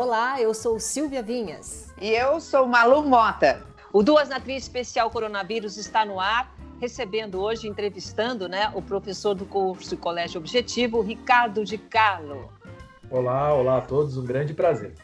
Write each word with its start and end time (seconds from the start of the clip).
Olá, 0.00 0.40
eu 0.40 0.54
sou 0.54 0.78
Silvia 0.78 1.24
Vinhas. 1.24 1.92
E 2.00 2.10
eu 2.10 2.40
sou 2.40 2.68
Malu 2.68 3.02
Mota. 3.02 3.66
O 3.92 4.00
Duas 4.00 4.28
na 4.28 4.38
Especial 4.46 5.10
Coronavírus 5.10 5.76
está 5.76 6.04
no 6.04 6.20
ar, 6.20 6.54
recebendo 6.80 7.42
hoje, 7.42 7.66
entrevistando 7.66 8.48
né, 8.48 8.70
o 8.76 8.80
professor 8.80 9.34
do 9.34 9.44
curso 9.44 9.96
Colégio 9.96 10.38
Objetivo, 10.38 11.00
Ricardo 11.00 11.64
de 11.64 11.76
Carlo. 11.76 12.48
Olá, 13.10 13.52
olá 13.52 13.78
a 13.78 13.80
todos, 13.80 14.16
um 14.16 14.24
grande 14.24 14.54
prazer. 14.54 14.94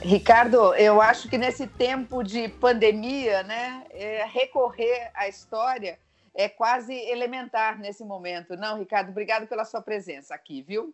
Ricardo, 0.00 0.74
eu 0.74 1.00
acho 1.00 1.28
que 1.28 1.38
nesse 1.38 1.68
tempo 1.68 2.24
de 2.24 2.48
pandemia, 2.48 3.44
né, 3.44 3.84
é, 3.90 4.24
recorrer 4.24 5.12
à 5.14 5.28
história 5.28 6.00
é 6.34 6.48
quase 6.48 6.92
elementar 6.92 7.78
nesse 7.78 8.04
momento. 8.04 8.56
Não, 8.56 8.76
Ricardo, 8.76 9.10
obrigado 9.10 9.46
pela 9.46 9.64
sua 9.64 9.80
presença 9.80 10.34
aqui, 10.34 10.62
viu? 10.62 10.92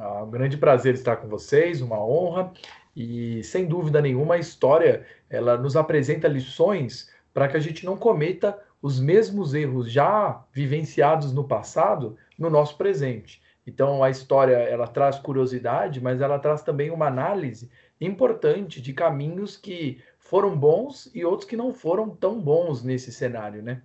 Ah, 0.00 0.22
um 0.22 0.30
grande 0.30 0.56
prazer 0.56 0.94
estar 0.94 1.16
com 1.16 1.26
vocês, 1.26 1.80
uma 1.80 1.98
honra. 1.98 2.52
E 2.94 3.42
sem 3.42 3.66
dúvida 3.66 4.00
nenhuma, 4.00 4.36
a 4.36 4.38
história 4.38 5.04
ela 5.28 5.56
nos 5.56 5.76
apresenta 5.76 6.28
lições 6.28 7.10
para 7.34 7.48
que 7.48 7.56
a 7.56 7.60
gente 7.60 7.84
não 7.84 7.96
cometa 7.96 8.56
os 8.80 9.00
mesmos 9.00 9.54
erros 9.54 9.90
já 9.90 10.44
vivenciados 10.52 11.32
no 11.32 11.42
passado 11.42 12.16
no 12.38 12.48
nosso 12.48 12.76
presente. 12.76 13.42
Então 13.66 14.02
a 14.04 14.08
história 14.08 14.54
ela 14.54 14.86
traz 14.86 15.18
curiosidade, 15.18 16.00
mas 16.00 16.20
ela 16.20 16.38
traz 16.38 16.62
também 16.62 16.90
uma 16.90 17.08
análise 17.08 17.68
importante 18.00 18.80
de 18.80 18.92
caminhos 18.92 19.56
que 19.56 20.00
foram 20.20 20.56
bons 20.56 21.10
e 21.12 21.24
outros 21.24 21.48
que 21.48 21.56
não 21.56 21.74
foram 21.74 22.08
tão 22.08 22.40
bons 22.40 22.84
nesse 22.84 23.12
cenário, 23.12 23.62
né? 23.62 23.82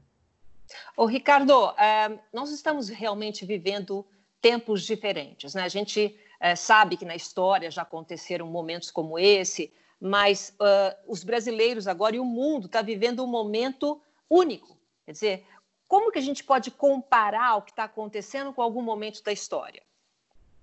Ô, 0.96 1.06
Ricardo, 1.06 1.70
uh, 1.70 2.20
nós 2.32 2.52
estamos 2.52 2.88
realmente 2.88 3.46
vivendo 3.46 4.06
tempos 4.44 4.84
diferentes. 4.84 5.54
Né? 5.54 5.64
A 5.64 5.70
gente 5.70 6.20
é, 6.38 6.54
sabe 6.54 6.98
que 6.98 7.06
na 7.06 7.16
história 7.16 7.72
já 7.72 7.84
aconteceram 7.84 8.46
momentos 8.46 8.92
como 8.92 9.18
esse, 9.18 9.74
mas 10.00 10.54
uh, 10.60 10.94
os 11.08 11.24
brasileiros 11.24 11.88
agora 11.88 12.18
e 12.18 12.20
o 12.20 12.26
mundo 12.26 12.66
está 12.66 12.82
vivendo 12.82 13.24
um 13.24 13.28
momento 13.28 14.02
único. 14.30 14.78
Quer 15.06 15.14
dizer, 15.14 15.46
como 15.88 16.12
que 16.12 16.20
a 16.20 16.22
gente 16.22 16.44
pode 16.44 16.70
comparar 16.72 17.56
o 17.56 17.62
que 17.62 17.72
está 17.72 17.86
acontecendo 17.86 18.52
com 18.52 18.62
algum 18.62 18.82
momento 18.82 19.24
da 19.24 19.32
história? 19.32 19.82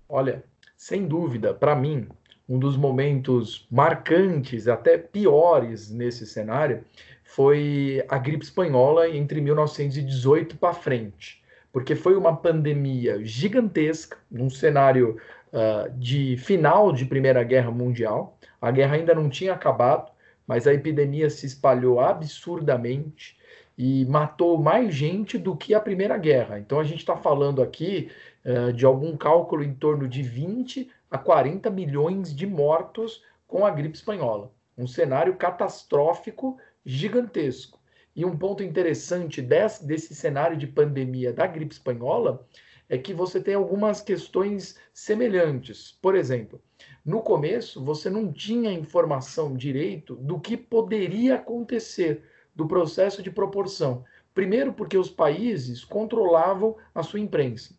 Olha, 0.07 0.43
sem 0.77 1.07
dúvida, 1.07 1.51
para 1.51 1.75
mim, 1.75 2.07
um 2.47 2.59
dos 2.59 2.77
momentos 2.77 3.65
marcantes, 3.71 4.67
até 4.67 4.95
piores 4.95 5.89
nesse 5.89 6.27
cenário, 6.27 6.85
foi 7.23 8.05
a 8.07 8.19
gripe 8.19 8.43
espanhola 8.43 9.09
entre 9.09 9.41
1918 9.41 10.57
para 10.57 10.73
frente 10.73 11.40
porque 11.71 11.95
foi 11.95 12.15
uma 12.15 12.35
pandemia 12.35 13.23
gigantesca, 13.23 14.17
num 14.29 14.49
cenário 14.49 15.17
uh, 15.51 15.91
de 15.97 16.37
final 16.37 16.91
de 16.91 17.05
Primeira 17.05 17.43
Guerra 17.43 17.71
Mundial. 17.71 18.37
A 18.61 18.71
guerra 18.71 18.95
ainda 18.95 19.15
não 19.15 19.29
tinha 19.29 19.53
acabado, 19.53 20.11
mas 20.45 20.67
a 20.67 20.73
epidemia 20.73 21.29
se 21.29 21.45
espalhou 21.45 21.99
absurdamente 21.99 23.37
e 23.77 24.05
matou 24.05 24.57
mais 24.57 24.93
gente 24.93 25.37
do 25.37 25.55
que 25.55 25.73
a 25.73 25.79
Primeira 25.79 26.17
Guerra. 26.17 26.59
Então 26.59 26.79
a 26.79 26.83
gente 26.83 26.99
está 26.99 27.15
falando 27.15 27.61
aqui 27.61 28.11
uh, 28.45 28.73
de 28.73 28.85
algum 28.85 29.15
cálculo 29.15 29.63
em 29.63 29.73
torno 29.73 30.07
de 30.07 30.21
20 30.21 30.91
a 31.09 31.17
40 31.17 31.69
milhões 31.69 32.35
de 32.35 32.45
mortos 32.45 33.23
com 33.47 33.65
a 33.65 33.71
gripe 33.71 33.97
espanhola. 33.97 34.51
Um 34.77 34.87
cenário 34.87 35.35
catastrófico 35.35 36.57
gigantesco. 36.85 37.80
E 38.15 38.25
um 38.25 38.37
ponto 38.37 38.61
interessante 38.61 39.41
desse, 39.41 39.85
desse 39.85 40.13
cenário 40.13 40.57
de 40.57 40.67
pandemia 40.67 41.31
da 41.31 41.47
gripe 41.47 41.73
espanhola 41.73 42.45
é 42.89 42.97
que 42.97 43.13
você 43.13 43.39
tem 43.39 43.53
algumas 43.53 44.01
questões 44.01 44.77
semelhantes. 44.93 45.97
Por 46.01 46.13
exemplo, 46.13 46.61
no 47.05 47.21
começo 47.21 47.83
você 47.83 48.09
não 48.09 48.31
tinha 48.33 48.71
informação 48.71 49.55
direito 49.55 50.15
do 50.17 50.39
que 50.39 50.57
poderia 50.57 51.35
acontecer 51.35 52.23
do 52.53 52.67
processo 52.67 53.23
de 53.23 53.31
proporção. 53.31 54.03
Primeiro, 54.33 54.73
porque 54.73 54.97
os 54.97 55.09
países 55.09 55.85
controlavam 55.85 56.75
a 56.93 57.01
sua 57.01 57.21
imprensa. 57.21 57.73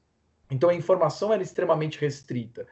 Então 0.51 0.71
a 0.71 0.75
informação 0.75 1.31
era 1.31 1.43
extremamente 1.43 1.99
restrita. 1.99 2.67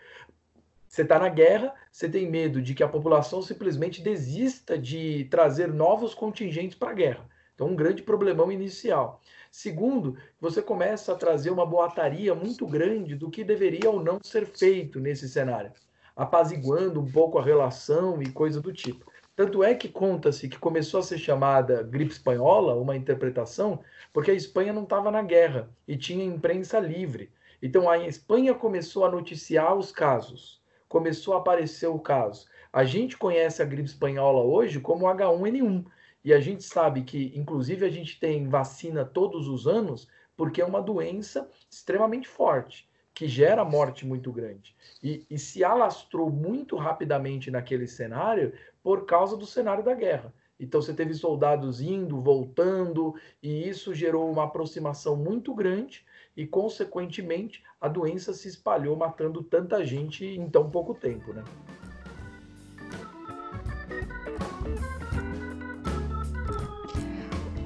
Você 0.89 1.03
está 1.03 1.19
na 1.19 1.29
guerra, 1.29 1.75
você 1.93 2.09
tem 2.09 2.29
medo 2.29 2.61
de 2.61 2.75
que 2.75 2.83
a 2.83 2.89
população 2.89 3.41
simplesmente 3.43 4.03
desista 4.03 4.79
de 4.79 5.27
trazer 5.31 5.69
novos 5.73 6.15
contingentes 6.15 6.77
para 6.77 6.91
a 6.91 6.95
guerra. 6.95 7.29
Então, 7.61 7.69
um 7.69 7.77
grande 7.77 8.03
problemão 8.03 8.51
inicial. 8.51 9.21
Segundo, 9.51 10.17
você 10.41 10.63
começa 10.63 11.13
a 11.13 11.15
trazer 11.15 11.51
uma 11.51 11.67
boataria 11.67 12.35
muito 12.35 12.67
grande 12.67 13.15
do 13.15 13.31
que 13.31 13.45
deveria 13.45 13.91
ou 13.91 14.03
não 14.03 14.19
ser 14.23 14.47
feito 14.47 14.99
nesse 14.99 15.29
cenário, 15.29 15.71
apaziguando 16.17 17.03
um 17.03 17.13
pouco 17.13 17.39
a 17.39 17.45
relação 17.45 18.23
e 18.23 18.33
coisa 18.33 18.63
do 18.63 18.73
tipo. 18.73 19.13
Tanto 19.37 19.63
é 19.63 19.75
que 19.75 19.91
conta-se 19.91 20.49
que 20.49 20.59
começou 20.59 21.01
a 21.01 21.03
ser 21.03 21.19
chamada 21.19 21.83
gripe 21.83 22.13
espanhola, 22.13 22.75
uma 22.77 22.97
interpretação, 22.97 23.81
porque 24.11 24.31
a 24.31 24.35
Espanha 24.35 24.73
não 24.73 24.85
estava 24.85 25.11
na 25.11 25.21
guerra 25.21 25.69
e 25.87 25.99
tinha 25.99 26.25
imprensa 26.25 26.81
livre. 26.81 27.31
Então 27.63 27.91
a 27.91 27.99
Espanha 27.99 28.55
começou 28.55 29.05
a 29.05 29.11
noticiar 29.11 29.77
os 29.77 29.93
casos, 29.93 30.63
começou 30.89 31.35
a 31.35 31.37
aparecer 31.37 31.89
o 31.89 31.99
caso. 31.99 32.47
A 32.73 32.85
gente 32.85 33.19
conhece 33.19 33.61
a 33.61 33.67
gripe 33.67 33.91
espanhola 33.91 34.43
hoje 34.43 34.81
como 34.81 35.05
H1N1, 35.05 35.85
e 36.25 36.33
a 36.33 36.41
gente 36.41 36.63
sabe 36.63 37.03
que, 37.03 37.33
inclusive, 37.35 37.85
a 37.85 37.91
gente 37.91 38.19
tem 38.19 38.49
vacina 38.49 39.05
todos 39.05 39.49
os 39.49 39.67
anos, 39.67 40.09
porque 40.37 40.61
é 40.61 40.65
uma 40.65 40.83
doença 40.83 41.49
extremamente 41.71 42.29
forte, 42.29 42.89
que 43.15 43.27
gera 43.27 43.65
morte 43.65 44.07
muito 44.07 44.33
grande. 44.33 44.75
E, 45.03 45.27
e 45.31 45.39
se 45.39 45.65
alastrou 45.65 46.31
muito 46.31 46.77
rapidamente 46.77 47.51
naquele 47.51 47.87
cenário 47.87 48.53
por 48.83 49.07
causa 49.07 49.37
do 49.37 49.47
cenário 49.47 49.83
da 49.85 49.95
guerra. 49.95 50.33
Então 50.59 50.83
você 50.83 50.93
teve 50.93 51.15
soldados 51.15 51.81
indo, 51.81 52.21
voltando, 52.21 53.15
e 53.43 53.67
isso 53.67 53.95
gerou 53.95 54.31
uma 54.31 54.45
aproximação 54.45 55.17
muito 55.17 55.55
grande 55.55 56.05
e, 56.37 56.47
consequentemente, 56.47 57.63
a 57.81 57.89
doença 57.89 58.35
se 58.35 58.47
espalhou, 58.49 58.95
matando 58.95 59.43
tanta 59.43 59.85
gente 59.85 60.25
em 60.25 60.49
tão 60.51 60.71
pouco 60.71 60.95
tempo, 60.95 61.33
né? 61.33 61.43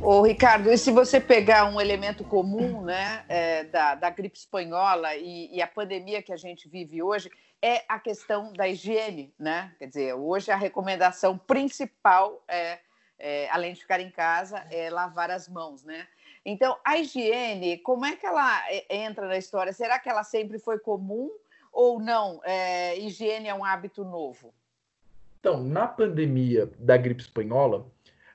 Ô, 0.07 0.21
Ricardo, 0.21 0.71
e 0.71 0.77
se 0.77 0.91
você 0.91 1.19
pegar 1.19 1.65
um 1.65 1.81
elemento 1.81 2.23
comum 2.25 2.83
né, 2.83 3.25
é, 3.27 3.65
da, 3.65 3.95
da 3.95 4.11
gripe 4.11 4.37
espanhola 4.37 5.17
e, 5.17 5.49
e, 5.51 5.63
a 5.63 5.67
pandemia 5.67 6.23
que 6.23 6.31
a 6.31 6.37
gente 6.37 6.69
vive 6.69 7.03
hoje, 7.03 7.31
é 7.63 7.83
a 7.89 7.99
questão 7.99 8.53
da 8.53 8.69
higiene, 8.69 9.33
né? 9.39 9.73
Quer 9.79 9.87
dizer, 9.87 10.13
hoje 10.13 10.51
a 10.51 10.57
recomendação 10.57 11.39
principal 11.39 12.45
é, 12.47 12.81
é 13.19 13.49
além 13.49 13.73
de 13.73 13.81
ficar 13.81 13.99
em 13.99 14.11
casa, 14.11 14.67
é 14.71 14.91
lavar 14.91 15.31
as 15.31 15.49
mãos, 15.49 15.83
né? 15.83 16.07
Então, 16.45 16.77
a 16.85 16.99
higiene, 16.99 17.79
como 17.79 18.05
é 18.05 18.15
que 18.15 18.27
ela 18.27 18.63
é, 18.71 18.85
entra 18.95 19.27
na 19.27 19.39
história? 19.39 19.73
Será 19.73 19.99
que 19.99 20.11
ela 20.11 20.23
sempre 20.23 20.59
foi 20.59 20.79
comum 20.79 21.31
ou 21.73 21.99
não? 21.99 22.43
É, 22.45 22.99
higiene 22.99 23.49
é 23.49 23.55
um 23.55 23.65
hábito 23.65 24.05
novo? 24.05 24.53
Então, 25.41 25.63
na 25.63 25.87
pandemia 25.87 26.71
da 26.79 26.99
gripe 26.99 27.23
espanhola, 27.23 27.87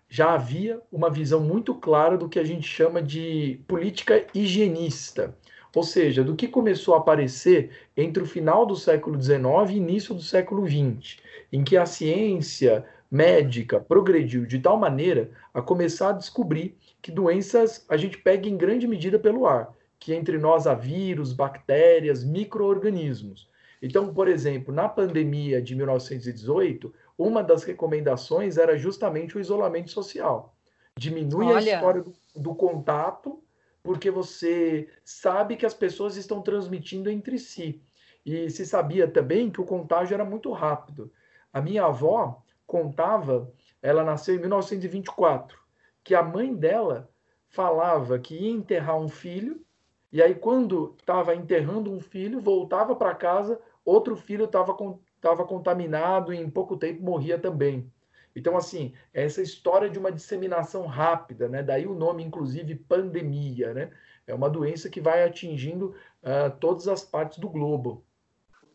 já 0.09 0.33
havia 0.33 0.81
uma 0.91 1.09
visão 1.09 1.39
muito 1.39 1.75
clara 1.75 2.17
do 2.17 2.27
que 2.27 2.39
a 2.39 2.43
gente 2.43 2.67
chama 2.67 3.01
de 3.01 3.61
política 3.67 4.25
higienista, 4.33 5.37
ou 5.73 5.83
seja, 5.83 6.23
do 6.23 6.35
que 6.35 6.47
começou 6.47 6.95
a 6.95 6.97
aparecer 6.97 7.69
entre 7.95 8.23
o 8.23 8.25
final 8.25 8.65
do 8.65 8.75
século 8.75 9.21
XIX 9.21 9.69
e 9.69 9.77
início 9.77 10.15
do 10.15 10.21
século 10.21 10.67
XX, 10.67 11.17
em 11.53 11.63
que 11.63 11.77
a 11.77 11.85
ciência 11.85 12.83
médica 13.11 13.79
progrediu 13.79 14.45
de 14.45 14.59
tal 14.59 14.77
maneira 14.77 15.29
a 15.53 15.61
começar 15.61 16.09
a 16.09 16.13
descobrir 16.13 16.75
que 17.01 17.11
doenças 17.11 17.85
a 17.87 17.95
gente 17.95 18.17
pega 18.17 18.49
em 18.49 18.57
grande 18.57 18.87
medida 18.87 19.19
pelo 19.19 19.45
ar, 19.45 19.73
que 19.99 20.13
entre 20.13 20.39
nós 20.39 20.65
há 20.65 20.73
vírus, 20.73 21.33
bactérias, 21.33 22.23
micro-organismos. 22.23 23.47
Então, 23.81 24.13
por 24.13 24.27
exemplo, 24.27 24.73
na 24.73 24.89
pandemia 24.89 25.61
de 25.61 25.75
1918, 25.75 26.93
uma 27.19 27.43
das 27.43 27.65
recomendações 27.65 28.57
era 28.57 28.77
justamente 28.77 29.37
o 29.37 29.41
isolamento 29.41 29.91
social. 29.91 30.55
Diminui 30.97 31.47
Olha. 31.47 31.57
a 31.57 31.59
história 31.59 32.01
do, 32.01 32.13
do 32.33 32.55
contato, 32.55 33.43
porque 33.83 34.09
você 34.09 34.87
sabe 35.03 35.57
que 35.57 35.65
as 35.65 35.73
pessoas 35.73 36.15
estão 36.15 36.41
transmitindo 36.41 37.09
entre 37.09 37.37
si. 37.37 37.83
E 38.25 38.49
se 38.49 38.65
sabia 38.65 39.05
também 39.05 39.51
que 39.51 39.59
o 39.59 39.65
contágio 39.65 40.13
era 40.13 40.23
muito 40.23 40.49
rápido. 40.53 41.11
A 41.51 41.61
minha 41.61 41.83
avó 41.83 42.41
contava, 42.65 43.51
ela 43.81 44.03
nasceu 44.03 44.35
em 44.35 44.39
1924, 44.39 45.59
que 46.03 46.15
a 46.15 46.23
mãe 46.23 46.55
dela 46.55 47.09
falava 47.49 48.17
que 48.17 48.35
ia 48.35 48.51
enterrar 48.51 48.97
um 48.97 49.09
filho, 49.09 49.61
e 50.09 50.21
aí 50.21 50.35
quando 50.35 50.95
estava 50.97 51.35
enterrando 51.35 51.91
um 51.91 51.99
filho, 51.99 52.39
voltava 52.39 52.95
para 52.95 53.15
casa, 53.15 53.59
outro 53.83 54.15
filho 54.15 54.45
estava 54.45 54.73
estava 55.19 55.45
contaminado 55.45 56.33
e 56.33 56.37
em 56.37 56.49
pouco 56.49 56.77
tempo 56.77 57.03
morria 57.03 57.37
também. 57.37 57.91
Então, 58.35 58.55
assim, 58.55 58.93
essa 59.13 59.41
história 59.41 59.89
de 59.89 59.99
uma 59.99 60.11
disseminação 60.11 60.85
rápida, 60.85 61.49
né? 61.49 61.61
Daí 61.61 61.85
o 61.85 61.93
nome, 61.93 62.23
inclusive, 62.23 62.75
pandemia, 62.75 63.73
né? 63.73 63.91
É 64.25 64.33
uma 64.33 64.49
doença 64.49 64.89
que 64.89 65.01
vai 65.01 65.23
atingindo 65.23 65.95
uh, 66.23 66.55
todas 66.59 66.87
as 66.87 67.03
partes 67.03 67.39
do 67.39 67.49
globo. 67.49 68.03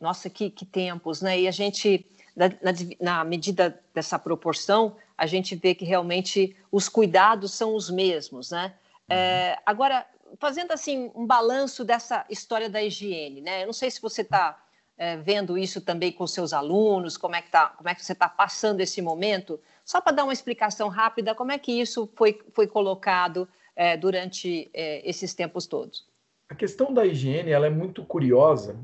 nossa, 0.00 0.29
que, 0.29 0.50
que 0.50 0.67
tempos, 0.67 1.23
né? 1.23 1.41
E 1.41 1.49
a 1.49 1.50
gente, 1.50 2.05
na, 2.37 2.49
na, 2.49 2.73
na, 3.00 3.25
medida 3.25 3.81
dessa 3.94 4.19
proporção, 4.19 4.96
a 5.17 5.26
gente 5.26 5.55
vê 5.55 5.75
que 5.75 5.85
realmente 5.85 6.55
os 6.70 6.88
cuidados 6.88 7.55
são 7.55 7.75
os 7.75 7.88
mesmos, 7.88 8.50
né? 8.50 8.75
É, 9.08 9.58
agora, 9.64 10.06
fazendo 10.38 10.73
assim 10.73 11.11
um 11.14 11.26
balanço 11.26 11.85
dessa 11.85 12.26
história 12.29 12.69
da 12.69 12.82
higiene, 12.82 13.41
né? 13.41 13.62
Eu 13.62 13.67
não 13.67 13.73
sei 13.73 13.91
se 13.91 14.02
você 14.02 14.23
está 14.23 14.64
é, 14.96 15.17
vendo 15.17 15.58
isso 15.58 15.81
também 15.81 16.12
com 16.12 16.26
seus 16.26 16.52
alunos, 16.52 17.17
como 17.17 17.35
é 17.35 17.43
que 17.43 17.50
tá, 17.50 17.69
como 17.76 17.88
é 17.88 17.94
que 17.94 18.05
você 18.05 18.12
está 18.12 18.29
passando 18.29 18.81
esse 18.81 19.02
momento, 19.02 19.61
só 19.85 20.00
para 20.00 20.17
dar 20.17 20.25
uma 20.25 20.32
explicação 20.32 20.88
rápida, 20.88 21.35
como 21.35 21.52
é 21.52 21.58
que 21.58 21.73
isso 21.73 22.08
foi, 22.14 22.41
foi 22.52 22.67
colocado 22.67 23.49
é, 23.75 23.96
durante 23.96 24.70
é, 24.73 25.08
esses 25.08 25.35
tempos 25.35 25.67
todos? 25.67 26.06
A 26.49 26.55
questão 26.55 26.93
da 26.93 27.05
higiene 27.05 27.50
ela 27.50 27.67
é 27.67 27.70
muito 27.70 28.05
curiosa, 28.05 28.76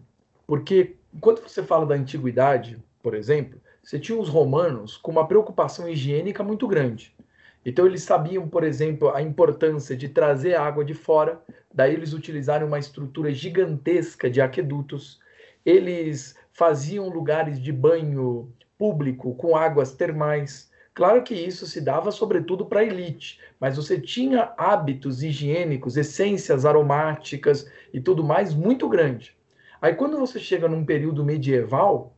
porque 0.46 0.96
quando 1.20 1.40
você 1.40 1.62
fala 1.62 1.86
da 1.86 1.94
antiguidade, 1.94 2.82
por 3.02 3.14
exemplo, 3.14 3.60
você 3.82 3.98
tinha 3.98 4.18
os 4.18 4.28
romanos 4.28 4.96
com 4.96 5.10
uma 5.10 5.26
preocupação 5.26 5.88
higiênica 5.88 6.42
muito 6.42 6.66
grande. 6.66 7.14
Então 7.64 7.86
eles 7.86 8.02
sabiam, 8.02 8.48
por 8.48 8.64
exemplo, 8.64 9.10
a 9.10 9.22
importância 9.22 9.96
de 9.96 10.08
trazer 10.08 10.54
água 10.54 10.84
de 10.84 10.94
fora, 10.94 11.40
daí 11.72 11.94
eles 11.94 12.12
utilizaram 12.12 12.66
uma 12.66 12.78
estrutura 12.78 13.32
gigantesca 13.32 14.30
de 14.30 14.40
aquedutos. 14.40 15.20
Eles 15.64 16.34
faziam 16.52 17.08
lugares 17.08 17.60
de 17.60 17.72
banho 17.72 18.52
público 18.78 19.34
com 19.34 19.56
águas 19.56 19.92
termais. 19.92 20.70
Claro 20.94 21.22
que 21.22 21.34
isso 21.34 21.66
se 21.66 21.80
dava 21.80 22.10
sobretudo 22.10 22.66
para 22.66 22.80
a 22.80 22.84
elite, 22.84 23.40
mas 23.58 23.76
você 23.76 24.00
tinha 24.00 24.52
hábitos 24.56 25.22
higiênicos, 25.22 25.96
essências 25.96 26.64
aromáticas 26.64 27.70
e 27.92 28.00
tudo 28.00 28.24
mais 28.24 28.54
muito 28.54 28.88
grande. 28.88 29.36
Aí 29.80 29.94
quando 29.94 30.18
você 30.18 30.38
chega 30.38 30.68
num 30.68 30.84
período 30.84 31.24
medieval, 31.24 32.16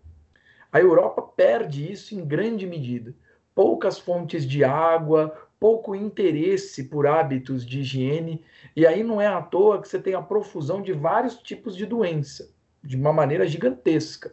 a 0.73 0.81
Europa 0.81 1.23
perde 1.23 1.91
isso 1.91 2.15
em 2.15 2.25
grande 2.25 2.67
medida 2.67 3.15
poucas 3.55 3.99
fontes 3.99 4.47
de 4.47 4.65
água, 4.65 5.37
pouco 5.61 5.95
interesse 5.95 6.85
por 6.85 7.07
hábitos 7.07 7.65
de 7.65 7.81
higiene, 7.81 8.45
e 8.75 8.87
aí 8.87 9.03
não 9.03 9.21
é 9.21 9.27
à 9.27 9.41
toa 9.41 9.81
que 9.81 9.89
você 9.89 9.99
tem 10.01 10.15
a 10.15 10.23
profusão 10.23 10.83
de 10.83 10.93
vários 10.93 11.37
tipos 11.37 11.77
de 11.77 11.87
doença, 11.87 12.51
de 12.83 12.97
uma 12.97 13.13
maneira 13.13 13.47
gigantesca. 13.47 14.33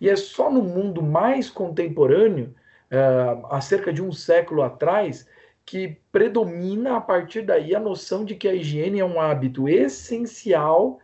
E 0.00 0.08
é 0.08 0.16
só 0.16 0.50
no 0.50 0.62
mundo 0.62 1.02
mais 1.02 1.50
contemporâneo, 1.50 2.54
uh, 2.90 3.46
há 3.50 3.60
cerca 3.60 3.92
de 3.92 4.02
um 4.02 4.12
século 4.12 4.62
atrás, 4.62 5.28
que 5.64 6.00
predomina 6.10 6.96
a 6.96 7.00
partir 7.00 7.42
daí 7.42 7.74
a 7.74 7.80
noção 7.80 8.24
de 8.24 8.34
que 8.34 8.48
a 8.48 8.54
higiene 8.54 9.00
é 9.00 9.04
um 9.04 9.20
hábito 9.20 9.68
essencial 9.68 10.98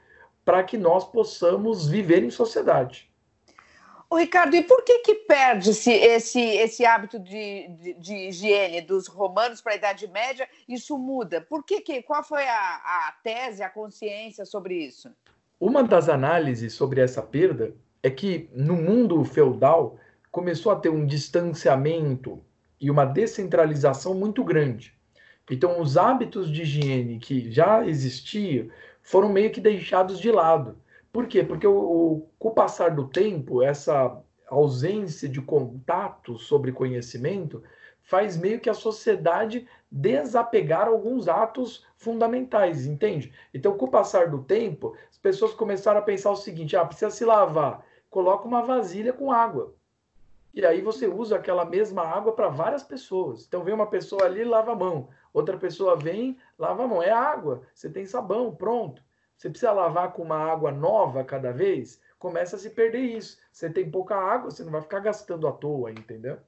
para 0.44 0.64
que 0.64 0.78
nós 0.78 1.04
possamos 1.04 1.88
viver 1.88 2.22
em 2.22 2.30
sociedade. 2.30 3.10
Ô, 4.08 4.16
Ricardo, 4.16 4.54
e 4.54 4.62
por 4.62 4.84
que 4.84 5.00
que 5.00 5.14
perde-se 5.14 5.90
esse, 5.90 6.40
esse 6.40 6.86
hábito 6.86 7.18
de, 7.18 7.66
de, 7.68 7.94
de, 7.94 8.14
higiene 8.28 8.80
dos 8.80 9.08
romanos 9.08 9.60
para 9.60 9.72
a 9.72 9.76
Idade 9.76 10.06
Média? 10.06 10.48
Isso 10.68 10.96
muda. 10.96 11.40
Por 11.40 11.64
que 11.64 11.80
que, 11.80 12.02
qual 12.02 12.22
foi 12.22 12.46
a, 12.46 12.54
a 12.54 13.14
tese, 13.24 13.64
a 13.64 13.68
consciência 13.68 14.44
sobre 14.44 14.76
isso? 14.76 15.12
Uma 15.58 15.82
das 15.82 16.08
análises 16.08 16.74
sobre 16.74 17.00
essa 17.00 17.22
perda 17.22 17.74
é 18.02 18.10
que 18.10 18.50
no 18.52 18.74
mundo 18.74 19.24
feudal 19.24 19.98
começou 20.30 20.70
a 20.70 20.76
ter 20.76 20.90
um 20.90 21.06
distanciamento 21.06 22.42
e 22.78 22.90
uma 22.90 23.06
descentralização 23.06 24.12
muito 24.12 24.44
grande. 24.44 24.94
Então, 25.50 25.80
os 25.80 25.96
hábitos 25.96 26.50
de 26.50 26.62
higiene 26.62 27.18
que 27.18 27.50
já 27.50 27.86
existiam 27.86 28.68
foram 29.02 29.30
meio 29.30 29.50
que 29.50 29.60
deixados 29.60 30.20
de 30.20 30.30
lado. 30.30 30.76
Por 31.10 31.26
quê? 31.26 31.42
Porque 31.42 31.66
o, 31.66 31.72
o, 31.72 32.28
com 32.38 32.48
o 32.48 32.54
passar 32.54 32.90
do 32.90 33.08
tempo, 33.08 33.62
essa 33.62 34.14
ausência 34.48 35.26
de 35.26 35.40
contato 35.40 36.38
sobre 36.38 36.70
conhecimento 36.70 37.62
faz 38.02 38.36
meio 38.36 38.60
que 38.60 38.70
a 38.70 38.74
sociedade 38.74 39.66
desapegar 39.90 40.86
alguns 40.86 41.28
atos 41.28 41.84
fundamentais, 41.96 42.86
entende? 42.86 43.32
Então, 43.54 43.76
com 43.76 43.86
o 43.86 43.90
passar 43.90 44.28
do 44.28 44.42
tempo, 44.42 44.94
pessoas 45.26 45.52
começaram 45.52 45.98
a 45.98 46.02
pensar 46.02 46.30
o 46.30 46.36
seguinte: 46.36 46.76
ah, 46.76 46.84
precisa 46.84 47.10
se 47.10 47.24
lavar, 47.24 47.84
coloca 48.08 48.46
uma 48.46 48.62
vasilha 48.62 49.12
com 49.12 49.32
água. 49.32 49.74
E 50.54 50.64
aí 50.64 50.80
você 50.80 51.08
usa 51.08 51.34
aquela 51.34 51.64
mesma 51.64 52.02
água 52.06 52.32
para 52.32 52.48
várias 52.48 52.84
pessoas. 52.84 53.44
Então 53.44 53.64
vem 53.64 53.74
uma 53.74 53.88
pessoa 53.88 54.24
ali, 54.24 54.44
lava 54.44 54.72
a 54.72 54.76
mão. 54.76 55.08
Outra 55.34 55.58
pessoa 55.58 55.96
vem, 55.96 56.38
lava 56.56 56.84
a 56.84 56.86
mão. 56.86 57.02
É 57.02 57.10
água. 57.10 57.62
Você 57.74 57.90
tem 57.90 58.06
sabão, 58.06 58.54
pronto. 58.54 59.02
Você 59.36 59.50
precisa 59.50 59.72
lavar 59.72 60.12
com 60.12 60.22
uma 60.22 60.38
água 60.38 60.70
nova 60.70 61.24
cada 61.24 61.52
vez, 61.52 62.00
começa 62.18 62.54
a 62.54 62.58
se 62.58 62.70
perder 62.70 63.00
isso. 63.00 63.36
Você 63.52 63.68
tem 63.68 63.90
pouca 63.90 64.16
água, 64.16 64.50
você 64.50 64.62
não 64.62 64.70
vai 64.70 64.80
ficar 64.80 65.00
gastando 65.00 65.46
à 65.48 65.52
toa, 65.52 65.90
entendeu? 65.90 66.38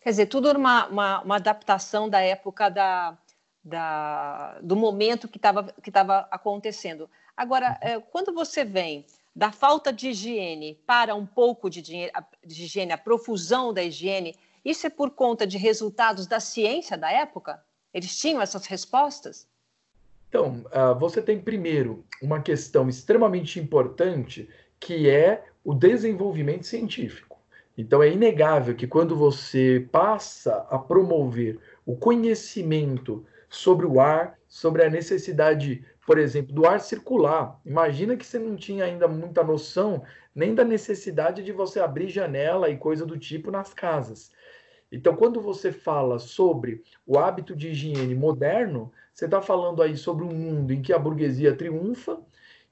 Quer 0.00 0.10
dizer, 0.10 0.26
tudo 0.26 0.50
uma, 0.52 0.86
uma, 0.86 1.20
uma 1.22 1.36
adaptação 1.36 2.08
da 2.08 2.20
época 2.20 2.70
da, 2.70 3.18
da, 3.62 4.58
do 4.62 4.74
momento 4.74 5.28
que 5.28 5.36
estava 5.36 5.64
que 5.64 5.90
tava 5.90 6.26
acontecendo. 6.30 7.10
Agora, 7.38 7.78
é, 7.80 8.00
quando 8.00 8.34
você 8.34 8.64
vem 8.64 9.06
da 9.34 9.52
falta 9.52 9.92
de 9.92 10.08
higiene 10.08 10.76
para 10.84 11.14
um 11.14 11.24
pouco 11.24 11.70
de, 11.70 11.80
de 11.80 12.64
higiene, 12.64 12.90
a 12.90 12.98
profusão 12.98 13.72
da 13.72 13.80
higiene, 13.80 14.34
isso 14.64 14.88
é 14.88 14.90
por 14.90 15.12
conta 15.12 15.46
de 15.46 15.56
resultados 15.56 16.26
da 16.26 16.40
ciência 16.40 16.98
da 16.98 17.12
época? 17.12 17.62
Eles 17.94 18.18
tinham 18.18 18.42
essas 18.42 18.66
respostas? 18.66 19.46
Então, 20.28 20.66
uh, 20.66 20.98
você 20.98 21.22
tem 21.22 21.40
primeiro 21.40 22.04
uma 22.20 22.42
questão 22.42 22.88
extremamente 22.88 23.60
importante 23.60 24.48
que 24.80 25.08
é 25.08 25.44
o 25.62 25.74
desenvolvimento 25.74 26.66
científico. 26.66 27.38
Então, 27.76 28.02
é 28.02 28.10
inegável 28.10 28.74
que 28.74 28.88
quando 28.88 29.14
você 29.14 29.86
passa 29.92 30.66
a 30.68 30.76
promover 30.76 31.60
o 31.86 31.94
conhecimento 31.94 33.24
sobre 33.48 33.86
o 33.86 34.00
ar, 34.00 34.36
sobre 34.48 34.82
a 34.82 34.90
necessidade, 34.90 35.84
por 36.08 36.16
exemplo, 36.16 36.54
do 36.54 36.66
ar 36.66 36.80
circular. 36.80 37.60
Imagina 37.66 38.16
que 38.16 38.24
você 38.24 38.38
não 38.38 38.56
tinha 38.56 38.86
ainda 38.86 39.06
muita 39.06 39.44
noção 39.44 40.02
nem 40.34 40.54
da 40.54 40.64
necessidade 40.64 41.44
de 41.44 41.52
você 41.52 41.80
abrir 41.80 42.08
janela 42.08 42.70
e 42.70 42.78
coisa 42.78 43.04
do 43.04 43.18
tipo 43.18 43.50
nas 43.50 43.74
casas. 43.74 44.32
Então, 44.90 45.14
quando 45.14 45.38
você 45.38 45.70
fala 45.70 46.18
sobre 46.18 46.82
o 47.06 47.18
hábito 47.18 47.54
de 47.54 47.68
higiene 47.68 48.14
moderno, 48.14 48.90
você 49.12 49.26
está 49.26 49.42
falando 49.42 49.82
aí 49.82 49.98
sobre 49.98 50.24
um 50.24 50.32
mundo 50.32 50.72
em 50.72 50.80
que 50.80 50.94
a 50.94 50.98
burguesia 50.98 51.54
triunfa 51.54 52.18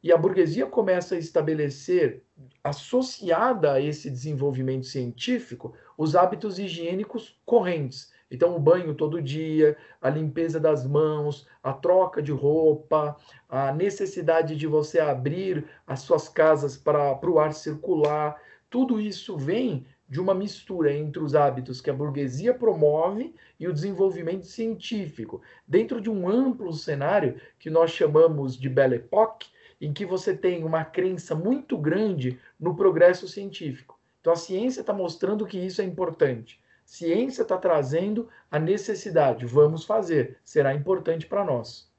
e 0.02 0.10
a 0.10 0.16
burguesia 0.16 0.64
começa 0.64 1.14
a 1.14 1.18
estabelecer, 1.18 2.22
associada 2.64 3.74
a 3.74 3.80
esse 3.82 4.08
desenvolvimento 4.08 4.86
científico, 4.86 5.74
os 5.98 6.16
hábitos 6.16 6.58
higiênicos 6.58 7.38
correntes. 7.44 8.10
Então, 8.30 8.56
o 8.56 8.60
banho 8.60 8.94
todo 8.94 9.22
dia, 9.22 9.76
a 10.00 10.10
limpeza 10.10 10.58
das 10.58 10.84
mãos, 10.84 11.46
a 11.62 11.72
troca 11.72 12.20
de 12.20 12.32
roupa, 12.32 13.16
a 13.48 13.72
necessidade 13.72 14.56
de 14.56 14.66
você 14.66 14.98
abrir 14.98 15.64
as 15.86 16.00
suas 16.00 16.28
casas 16.28 16.76
para 16.76 17.18
o 17.30 17.38
ar 17.38 17.52
circular, 17.52 18.40
tudo 18.68 19.00
isso 19.00 19.36
vem 19.36 19.86
de 20.08 20.20
uma 20.20 20.34
mistura 20.34 20.92
entre 20.92 21.22
os 21.22 21.34
hábitos 21.34 21.80
que 21.80 21.90
a 21.90 21.94
burguesia 21.94 22.54
promove 22.54 23.34
e 23.58 23.66
o 23.66 23.72
desenvolvimento 23.72 24.46
científico, 24.46 25.42
dentro 25.66 26.00
de 26.00 26.08
um 26.08 26.28
amplo 26.28 26.72
cenário 26.72 27.40
que 27.58 27.70
nós 27.70 27.90
chamamos 27.90 28.56
de 28.56 28.68
Belle 28.68 28.96
Époque, 28.96 29.48
em 29.80 29.92
que 29.92 30.06
você 30.06 30.36
tem 30.36 30.64
uma 30.64 30.84
crença 30.84 31.34
muito 31.34 31.76
grande 31.76 32.38
no 32.58 32.74
progresso 32.74 33.26
científico. 33.28 33.98
Então 34.20 34.32
a 34.32 34.36
ciência 34.36 34.80
está 34.80 34.92
mostrando 34.92 35.46
que 35.46 35.58
isso 35.58 35.80
é 35.80 35.84
importante. 35.84 36.60
Ciência 36.86 37.42
está 37.42 37.58
trazendo 37.58 38.28
a 38.48 38.60
necessidade. 38.60 39.44
Vamos 39.44 39.84
fazer, 39.84 40.38
será 40.44 40.72
importante 40.72 41.26
para 41.26 41.44
nós. 41.44 41.90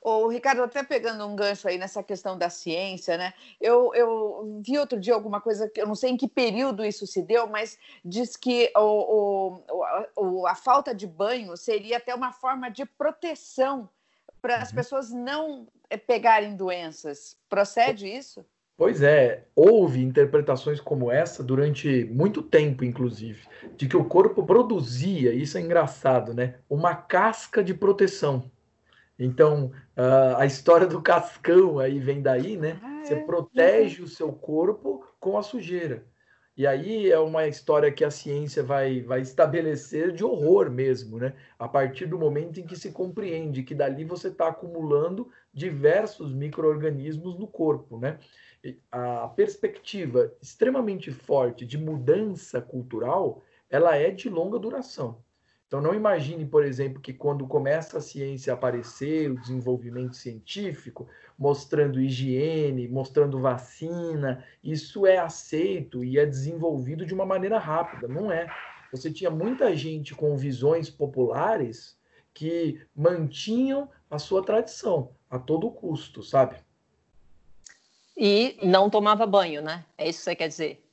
O 0.00 0.26
Ricardo, 0.28 0.62
até 0.62 0.82
pegando 0.82 1.26
um 1.26 1.36
gancho 1.36 1.68
aí 1.68 1.76
nessa 1.76 2.02
questão 2.02 2.38
da 2.38 2.48
ciência, 2.48 3.18
né? 3.18 3.34
Eu, 3.60 3.92
eu 3.94 4.60
vi 4.64 4.78
outro 4.78 4.98
dia 4.98 5.12
alguma 5.12 5.38
coisa, 5.38 5.70
eu 5.76 5.86
não 5.86 5.94
sei 5.94 6.10
em 6.10 6.16
que 6.16 6.26
período 6.26 6.82
isso 6.82 7.06
se 7.06 7.20
deu, 7.20 7.46
mas 7.46 7.78
diz 8.02 8.36
que 8.36 8.72
o, 8.74 9.60
o, 10.16 10.46
a, 10.46 10.52
a 10.52 10.54
falta 10.54 10.94
de 10.94 11.06
banho 11.06 11.54
seria 11.56 11.98
até 11.98 12.14
uma 12.14 12.32
forma 12.32 12.70
de 12.70 12.86
proteção 12.86 13.86
para 14.40 14.56
as 14.56 14.70
uhum. 14.70 14.76
pessoas 14.76 15.10
não 15.10 15.68
eh, 15.90 15.98
pegarem 15.98 16.56
doenças. 16.56 17.36
Procede 17.50 18.08
isso? 18.08 18.46
Pois 18.78 19.02
é, 19.02 19.44
houve 19.56 20.00
interpretações 20.00 20.80
como 20.80 21.10
essa 21.10 21.42
durante 21.42 22.04
muito 22.04 22.40
tempo, 22.40 22.84
inclusive, 22.84 23.40
de 23.76 23.88
que 23.88 23.96
o 23.96 24.04
corpo 24.04 24.46
produzia, 24.46 25.34
isso 25.34 25.58
é 25.58 25.60
engraçado, 25.60 26.32
né? 26.32 26.54
Uma 26.70 26.94
casca 26.94 27.62
de 27.62 27.74
proteção. 27.74 28.48
Então, 29.18 29.72
uh, 29.96 30.36
a 30.36 30.46
história 30.46 30.86
do 30.86 31.02
cascão 31.02 31.80
aí 31.80 31.98
vem 31.98 32.22
daí, 32.22 32.56
né? 32.56 32.78
Ah, 32.80 33.02
Você 33.02 33.14
é? 33.14 33.24
protege 33.24 33.98
uhum. 33.98 34.04
o 34.06 34.08
seu 34.08 34.32
corpo 34.32 35.04
com 35.18 35.36
a 35.36 35.42
sujeira. 35.42 36.04
E 36.56 36.64
aí 36.66 37.10
é 37.10 37.18
uma 37.18 37.46
história 37.46 37.90
que 37.90 38.04
a 38.04 38.10
ciência 38.10 38.64
vai, 38.64 39.00
vai 39.00 39.20
estabelecer 39.20 40.12
de 40.12 40.24
horror 40.24 40.70
mesmo, 40.70 41.18
né? 41.18 41.34
A 41.58 41.68
partir 41.68 42.06
do 42.06 42.18
momento 42.18 42.58
em 42.58 42.66
que 42.66 42.76
se 42.76 42.92
compreende 42.92 43.62
que 43.62 43.74
dali 43.74 44.04
você 44.04 44.26
está 44.26 44.48
acumulando 44.48 45.30
diversos 45.52 46.32
micro-organismos 46.32 47.36
no 47.38 47.46
corpo, 47.46 47.98
né? 47.98 48.18
A 48.90 49.28
perspectiva 49.28 50.32
extremamente 50.42 51.10
forte 51.10 51.64
de 51.64 51.78
mudança 51.78 52.60
cultural, 52.60 53.42
ela 53.70 53.96
é 53.96 54.10
de 54.10 54.28
longa 54.28 54.58
duração. 54.58 55.22
Então, 55.68 55.82
não 55.82 55.94
imagine, 55.94 56.46
por 56.46 56.64
exemplo, 56.64 56.98
que 56.98 57.12
quando 57.12 57.46
começa 57.46 57.98
a 57.98 58.00
ciência 58.00 58.52
a 58.52 58.56
aparecer, 58.56 59.30
o 59.30 59.38
desenvolvimento 59.38 60.16
científico, 60.16 61.06
mostrando 61.38 62.00
higiene, 62.00 62.88
mostrando 62.88 63.38
vacina, 63.38 64.42
isso 64.64 65.06
é 65.06 65.18
aceito 65.18 66.02
e 66.02 66.18
é 66.18 66.24
desenvolvido 66.24 67.04
de 67.04 67.12
uma 67.12 67.26
maneira 67.26 67.58
rápida. 67.58 68.08
Não 68.08 68.32
é. 68.32 68.48
Você 68.90 69.12
tinha 69.12 69.30
muita 69.30 69.76
gente 69.76 70.14
com 70.14 70.34
visões 70.38 70.88
populares 70.88 71.98
que 72.32 72.80
mantinham 72.96 73.90
a 74.10 74.18
sua 74.18 74.42
tradição 74.42 75.12
a 75.28 75.38
todo 75.38 75.70
custo, 75.70 76.22
sabe? 76.22 76.56
E 78.18 78.58
não 78.64 78.90
tomava 78.90 79.24
banho, 79.24 79.62
né? 79.62 79.84
É 79.96 80.08
isso 80.08 80.18
que 80.18 80.24
você 80.24 80.34
quer 80.34 80.48
dizer? 80.48 80.84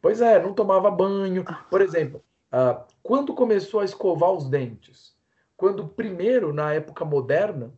Pois 0.00 0.20
é, 0.20 0.42
não 0.42 0.52
tomava 0.52 0.90
banho. 0.90 1.44
Por 1.70 1.80
exemplo, 1.80 2.20
ah, 2.50 2.84
quando 3.04 3.32
começou 3.34 3.78
a 3.78 3.84
escovar 3.84 4.32
os 4.32 4.48
dentes? 4.48 5.14
Quando, 5.56 5.86
primeiro, 5.86 6.52
na 6.52 6.74
época 6.74 7.04
moderna, 7.04 7.72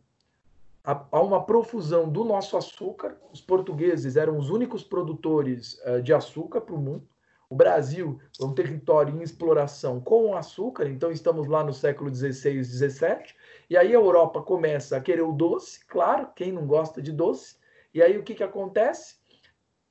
há 0.83 1.21
uma 1.21 1.43
profusão 1.43 2.09
do 2.09 2.23
nosso 2.23 2.57
açúcar. 2.57 3.15
Os 3.31 3.41
portugueses 3.41 4.15
eram 4.15 4.39
os 4.39 4.49
únicos 4.49 4.83
produtores 4.83 5.79
uh, 5.85 6.01
de 6.01 6.11
açúcar 6.11 6.61
para 6.61 6.73
o 6.73 6.79
mundo. 6.79 7.07
O 7.47 7.55
Brasil 7.55 8.19
é 8.41 8.43
um 8.43 8.53
território 8.53 9.15
em 9.15 9.21
exploração 9.21 10.01
com 10.01 10.35
açúcar, 10.35 10.89
então 10.89 11.11
estamos 11.11 11.47
lá 11.47 11.63
no 11.63 11.73
século 11.73 12.13
XVI, 12.13 12.63
XVII. 12.63 13.35
E 13.69 13.77
aí 13.77 13.89
a 13.89 13.99
Europa 13.99 14.41
começa 14.41 14.97
a 14.97 15.01
querer 15.01 15.21
o 15.21 15.31
doce, 15.31 15.85
claro, 15.85 16.29
quem 16.35 16.51
não 16.51 16.65
gosta 16.65 17.01
de 17.01 17.11
doce. 17.11 17.55
E 17.95 18.03
aí 18.03 18.17
o 18.17 18.23
que, 18.23 18.35
que 18.35 18.43
acontece? 18.43 19.15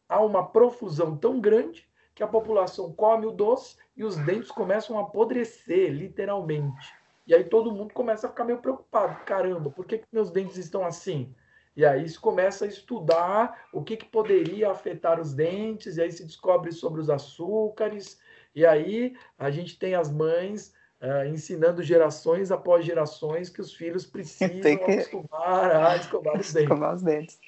Há 0.06 0.20
uma 0.20 0.46
profusão 0.46 1.16
tão 1.16 1.40
grande 1.40 1.88
que 2.14 2.23
a 2.23 2.28
população 2.28 2.92
come 2.92 3.25
o 3.25 3.32
doce 3.32 3.78
e 3.96 4.04
os 4.04 4.14
dentes 4.18 4.50
começam 4.50 4.99
a 4.99 5.02
apodrecer, 5.02 5.90
literalmente. 5.90 6.94
E 7.26 7.34
aí 7.34 7.44
todo 7.44 7.73
mundo 7.73 7.94
começa 7.94 8.26
a 8.26 8.30
ficar 8.30 8.44
meio 8.44 8.58
preocupado. 8.58 9.25
Caramba, 9.25 9.70
por 9.70 9.87
que, 9.87 9.96
que 9.96 10.06
meus 10.12 10.30
dentes 10.30 10.58
estão 10.58 10.84
assim? 10.84 11.34
E 11.75 11.82
aí 11.82 12.06
se 12.06 12.20
começa 12.20 12.66
a 12.66 12.68
estudar 12.68 13.68
o 13.73 13.82
que, 13.82 13.96
que 13.96 14.04
poderia 14.04 14.70
afetar 14.70 15.18
os 15.18 15.32
dentes, 15.32 15.96
e 15.96 16.02
aí 16.02 16.12
se 16.12 16.26
descobre 16.26 16.73
sobre 16.73 17.00
os 17.00 17.08
açúcares, 17.08 18.20
e 18.54 18.66
aí 18.66 19.16
a 19.38 19.50
gente 19.50 19.78
tem 19.78 19.94
as 19.94 20.12
mães 20.12 20.75
uh, 21.04 21.26
ensinando 21.26 21.82
gerações 21.82 22.50
após 22.50 22.84
gerações 22.84 23.50
que 23.50 23.61
os 23.61 23.73
filhos 23.73 24.06
precisam 24.06 24.61
que... 24.61 24.68
acostumar 24.68 25.70
a 25.70 25.96
escovar 25.96 26.38
os 26.38 26.52
dentes. 26.52 26.62
Escovar 26.62 26.94
os 26.94 27.02
dentes. 27.02 27.38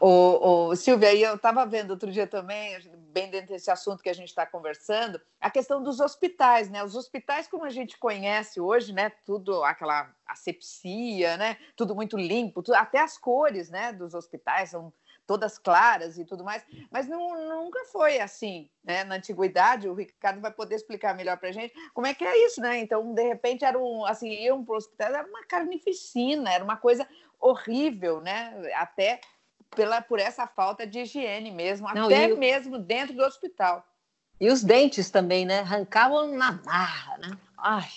O, 0.00 0.68
o, 0.68 0.76
Silvia, 0.76 1.08
aí 1.08 1.22
eu 1.22 1.34
estava 1.34 1.66
vendo 1.66 1.90
outro 1.90 2.10
dia 2.10 2.26
também, 2.26 2.78
bem 3.12 3.30
dentro 3.30 3.48
desse 3.48 3.70
assunto 3.70 4.02
que 4.02 4.08
a 4.08 4.14
gente 4.14 4.28
está 4.28 4.46
conversando, 4.46 5.20
a 5.40 5.50
questão 5.50 5.82
dos 5.82 6.00
hospitais, 6.00 6.70
né? 6.70 6.84
Os 6.84 6.94
hospitais, 6.94 7.48
como 7.48 7.64
a 7.64 7.70
gente 7.70 7.98
conhece 7.98 8.60
hoje, 8.60 8.92
né? 8.92 9.10
Tudo 9.24 9.64
aquela 9.64 10.10
asepsia, 10.26 11.36
né? 11.36 11.56
Tudo 11.76 11.94
muito 11.94 12.16
limpo, 12.16 12.62
tudo, 12.62 12.74
até 12.74 13.00
as 13.00 13.18
cores, 13.18 13.68
né? 13.68 13.92
Dos 13.92 14.14
hospitais 14.14 14.70
são 14.70 14.92
todas 15.26 15.58
claras 15.58 16.18
e 16.18 16.24
tudo 16.24 16.44
mais, 16.44 16.64
mas 16.90 17.08
não, 17.08 17.62
nunca 17.62 17.84
foi 17.86 18.20
assim, 18.20 18.68
né? 18.84 19.04
Na 19.04 19.16
antiguidade, 19.16 19.88
o 19.88 19.94
Ricardo 19.94 20.40
vai 20.40 20.50
poder 20.50 20.74
explicar 20.74 21.14
melhor 21.14 21.38
para 21.38 21.48
a 21.48 21.52
gente 21.52 21.72
como 21.94 22.06
é 22.06 22.14
que 22.14 22.24
é 22.24 22.46
isso, 22.46 22.60
né? 22.60 22.78
Então, 22.78 23.14
de 23.14 23.22
repente, 23.22 23.64
era 23.64 23.78
um, 23.78 24.04
assim, 24.04 24.28
iam 24.28 24.64
para 24.64 24.74
o 24.74 24.76
hospital, 24.76 25.14
era 25.14 25.28
uma 25.28 25.44
carnificina, 25.46 26.52
era 26.52 26.64
uma 26.64 26.76
coisa 26.76 27.06
horrível, 27.40 28.20
né? 28.20 28.70
Até 28.74 29.20
pela, 29.74 30.00
por 30.02 30.18
essa 30.18 30.46
falta 30.46 30.86
de 30.86 31.00
higiene 31.00 31.50
mesmo, 31.50 31.92
não, 31.94 32.06
até 32.06 32.28
e... 32.28 32.36
mesmo 32.36 32.78
dentro 32.78 33.16
do 33.16 33.24
hospital. 33.24 33.86
E 34.40 34.50
os 34.50 34.62
dentes 34.62 35.10
também, 35.10 35.46
né? 35.46 35.60
Arrancavam 35.60 36.26
na 36.32 36.60
marra, 36.64 37.18
né? 37.18 37.38
Ai. 37.56 37.88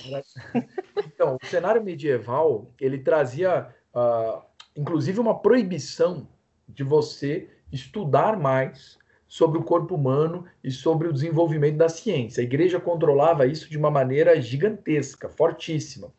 Então, 1.15 1.37
o 1.41 1.45
cenário 1.45 1.83
medieval, 1.83 2.73
ele 2.79 2.97
trazia, 2.99 3.73
uh, 3.93 4.41
inclusive, 4.75 5.19
uma 5.19 5.39
proibição 5.39 6.27
de 6.67 6.83
você 6.83 7.49
estudar 7.71 8.37
mais 8.37 8.97
sobre 9.27 9.57
o 9.59 9.63
corpo 9.63 9.95
humano 9.95 10.45
e 10.63 10.71
sobre 10.71 11.07
o 11.07 11.13
desenvolvimento 11.13 11.77
da 11.77 11.89
ciência. 11.89 12.41
A 12.41 12.43
igreja 12.43 12.79
controlava 12.79 13.47
isso 13.47 13.69
de 13.69 13.77
uma 13.77 13.91
maneira 13.91 14.39
gigantesca, 14.39 15.27
fortíssima. 15.29 16.13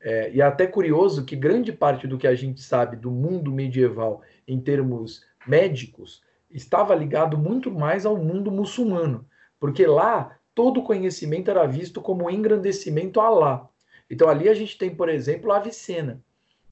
É, 0.00 0.30
e 0.32 0.40
é 0.40 0.44
até 0.44 0.66
curioso 0.66 1.24
que 1.24 1.36
grande 1.36 1.72
parte 1.72 2.06
do 2.06 2.18
que 2.18 2.26
a 2.26 2.34
gente 2.34 2.60
sabe 2.62 2.96
do 2.96 3.10
mundo 3.10 3.52
medieval 3.52 4.22
em 4.46 4.60
termos 4.60 5.24
médicos 5.46 6.22
estava 6.50 6.94
ligado 6.94 7.36
muito 7.36 7.70
mais 7.70 8.06
ao 8.06 8.16
mundo 8.16 8.50
muçulmano, 8.50 9.26
porque 9.58 9.86
lá 9.86 10.36
todo 10.54 10.82
conhecimento 10.82 11.50
era 11.50 11.66
visto 11.66 12.00
como 12.00 12.30
engrandecimento 12.30 13.20
a 13.20 13.26
Allah. 13.26 13.68
Então 14.08 14.28
ali 14.28 14.48
a 14.48 14.54
gente 14.54 14.78
tem, 14.78 14.94
por 14.94 15.08
exemplo, 15.08 15.52
Avicena, 15.52 16.22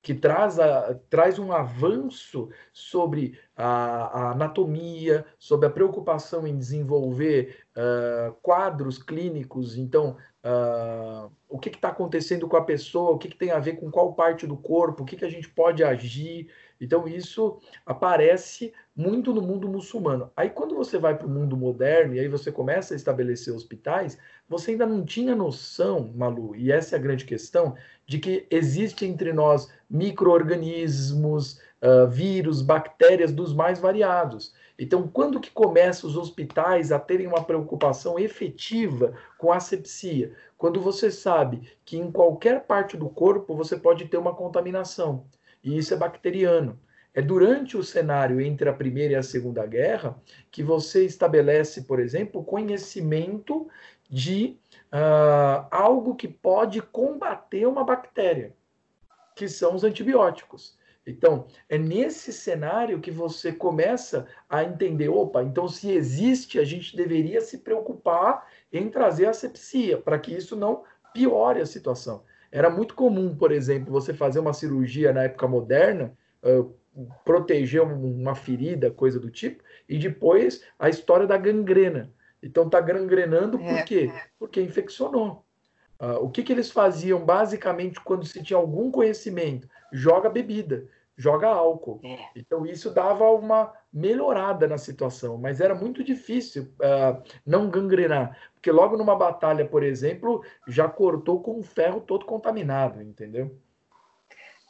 que 0.05 0.13
traz, 0.13 0.61
a, 0.61 0.95
traz 1.09 1.39
um 1.39 1.51
avanço 1.51 2.51
sobre 2.75 3.39
a, 3.57 3.65
a, 3.65 4.31
anatomia, 4.33 5.25
sobre 5.39 5.67
a 5.67 5.71
preocupação 5.71 6.47
em 6.47 6.59
desenvolver 6.59 7.57
uh, 7.75 8.35
quadros 8.43 9.03
clínicos. 9.03 9.79
Então, 9.79 10.19
uh, 10.45 11.33
o 11.49 11.59
que 11.59 11.71
está 11.71 11.89
acontecendo 11.89 12.47
com 12.47 12.57
a 12.57 12.65
pessoa, 12.65 13.13
o 13.13 13.19
que, 13.19 13.29
que, 13.29 13.37
tem 13.39 13.51
a 13.51 13.59
ver 13.59 13.77
com 13.77 13.91
qual 13.91 14.13
parte 14.13 14.47
do 14.47 14.59
corpo, 14.59 15.05
o 15.05 15.07
que, 15.07 15.17
que 15.17 15.25
a 15.25 15.31
gente 15.31 15.49
pode 15.49 15.83
agir. 15.83 16.51
Então, 16.79 17.09
isso 17.09 17.59
aparece 17.87 18.75
muito 18.95 19.33
no 19.33 19.41
mundo 19.41 19.67
muçulmano. 19.69 20.31
Aí, 20.37 20.51
quando 20.51 20.75
você 20.75 20.99
vai 20.99 21.17
para 21.17 21.27
o 21.27 21.31
mundo 21.31 21.57
moderno 21.57 22.15
e 22.15 22.21
aí 22.21 22.29
você 22.29 22.53
começa 22.53 22.93
a 22.93 22.97
estabelecer 22.97 23.55
hospitais, 23.55 24.19
você 24.47 24.73
ainda 24.73 24.85
não 24.85 25.03
tinha 25.03 25.35
noção, 25.35 26.13
Malu, 26.15 26.55
e 26.55 26.71
essa 26.71 26.95
é 26.95 26.99
a 26.99 27.03
grande 27.03 27.25
questão, 27.25 27.75
de 28.07 28.19
que 28.19 28.47
existe 28.51 29.07
entre 29.07 29.33
nós 29.33 29.69
micro-organismos, 29.95 31.61
uh, 31.81 32.07
vírus, 32.09 32.61
bactérias 32.61 33.33
dos 33.33 33.55
mais 33.55 33.79
variados. 33.79 34.53
Então, 34.77 35.07
quando 35.07 35.41
que 35.41 35.53
começam 35.53 36.11
os 36.11 36.17
hospitais 36.17 36.91
a 36.91 36.99
terem 36.99 37.29
uma 37.29 37.45
preocupação 37.45 38.19
efetiva 38.19 39.15
com 39.39 39.53
a 39.53 39.57
asepsia? 39.57 40.33
Quando 40.59 40.81
você 40.81 41.13
sabe 41.13 41.63
que 41.85 41.97
em 41.97 42.11
qualquer 42.11 42.65
parte 42.65 42.97
do 42.97 43.09
corpo 43.09 43.55
você 43.55 43.77
pode 43.77 44.07
ter 44.07 44.17
uma 44.17 44.35
contaminação, 44.35 45.27
e 45.63 45.79
isso 45.79 45.95
é 45.95 45.97
bacteriano. 45.97 46.79
É 47.15 47.23
durante 47.23 47.77
o 47.77 47.85
cenário 47.85 48.41
entre 48.41 48.69
a 48.69 48.73
Primeira 48.73 49.13
e 49.13 49.17
a 49.17 49.23
Segunda 49.23 49.65
Guerra 49.65 50.21
que 50.51 50.65
você 50.65 51.05
estabelece, 51.05 51.83
por 51.83 52.01
exemplo, 52.01 52.43
conhecimento 52.43 53.69
de 54.11 54.59
uh, 54.93 55.67
algo 55.71 56.17
que 56.17 56.27
pode 56.27 56.83
combater 56.83 57.67
uma 57.67 57.85
bactéria, 57.85 58.53
que 59.35 59.49
são 59.49 59.75
os 59.75 59.85
antibióticos. 59.85 60.77
Então, 61.07 61.47
é 61.69 61.77
nesse 61.77 62.33
cenário 62.33 63.01
que 63.01 63.11
você 63.11 63.53
começa 63.53 64.27
a 64.49 64.65
entender: 64.65 65.09
opa, 65.09 65.43
então 65.43 65.69
se 65.69 65.91
existe, 65.91 66.59
a 66.59 66.65
gente 66.65 66.97
deveria 66.97 67.41
se 67.41 67.59
preocupar 67.59 68.47
em 68.73 68.89
trazer 68.89 69.27
asepsia, 69.27 69.99
para 69.99 70.19
que 70.19 70.35
isso 70.35 70.57
não 70.57 70.83
piore 71.13 71.61
a 71.61 71.67
situação. 71.67 72.25
Era 72.51 72.71
muito 72.71 72.95
comum, 72.95 73.37
por 73.37 73.53
exemplo, 73.53 73.93
você 73.93 74.15
fazer 74.15 74.39
uma 74.39 74.55
cirurgia 74.55 75.13
na 75.13 75.25
época 75.25 75.47
moderna, 75.47 76.17
uh, 76.43 76.73
proteger 77.25 77.83
uma 77.83 78.35
ferida, 78.35 78.91
coisa 78.91 79.19
do 79.19 79.31
tipo, 79.31 79.63
e 79.89 79.99
depois 79.99 80.65
a 80.79 80.89
história 80.89 81.27
da 81.27 81.37
gangrena. 81.37 82.13
Então 82.43 82.67
está 82.67 82.81
gangrenando 82.81 83.59
por 83.59 83.67
é. 83.67 83.83
quê? 83.83 84.13
Porque 84.39 84.61
infeccionou. 84.61 85.44
Uh, 86.05 86.23
o 86.23 86.29
que, 86.29 86.43
que 86.43 86.53
eles 86.53 86.71
faziam 86.71 87.25
basicamente 87.25 87.99
quando 87.99 88.27
se 88.27 88.43
tinha 88.43 88.59
algum 88.59 88.91
conhecimento? 88.91 89.67
Joga 89.91 90.29
bebida, 90.29 90.87
joga 91.17 91.49
álcool. 91.49 91.99
É. 92.05 92.19
Então 92.37 92.67
isso 92.67 92.91
dava 92.91 93.25
uma 93.31 93.73
melhorada 93.91 94.67
na 94.67 94.77
situação, 94.77 95.39
mas 95.39 95.63
era 95.63 95.75
muito 95.75 96.05
difícil 96.05 96.65
uh, 96.81 97.23
não 97.47 97.71
gangrenar, 97.71 98.37
porque 98.55 98.71
logo 98.71 98.99
numa 98.99 99.17
batalha, 99.17 99.65
por 99.65 99.83
exemplo, 99.83 100.45
já 100.69 100.89
cortou 100.89 101.41
com 101.41 101.59
o 101.59 101.63
ferro 101.63 102.01
todo 102.01 102.27
contaminado, 102.27 103.01
entendeu? 103.01 103.57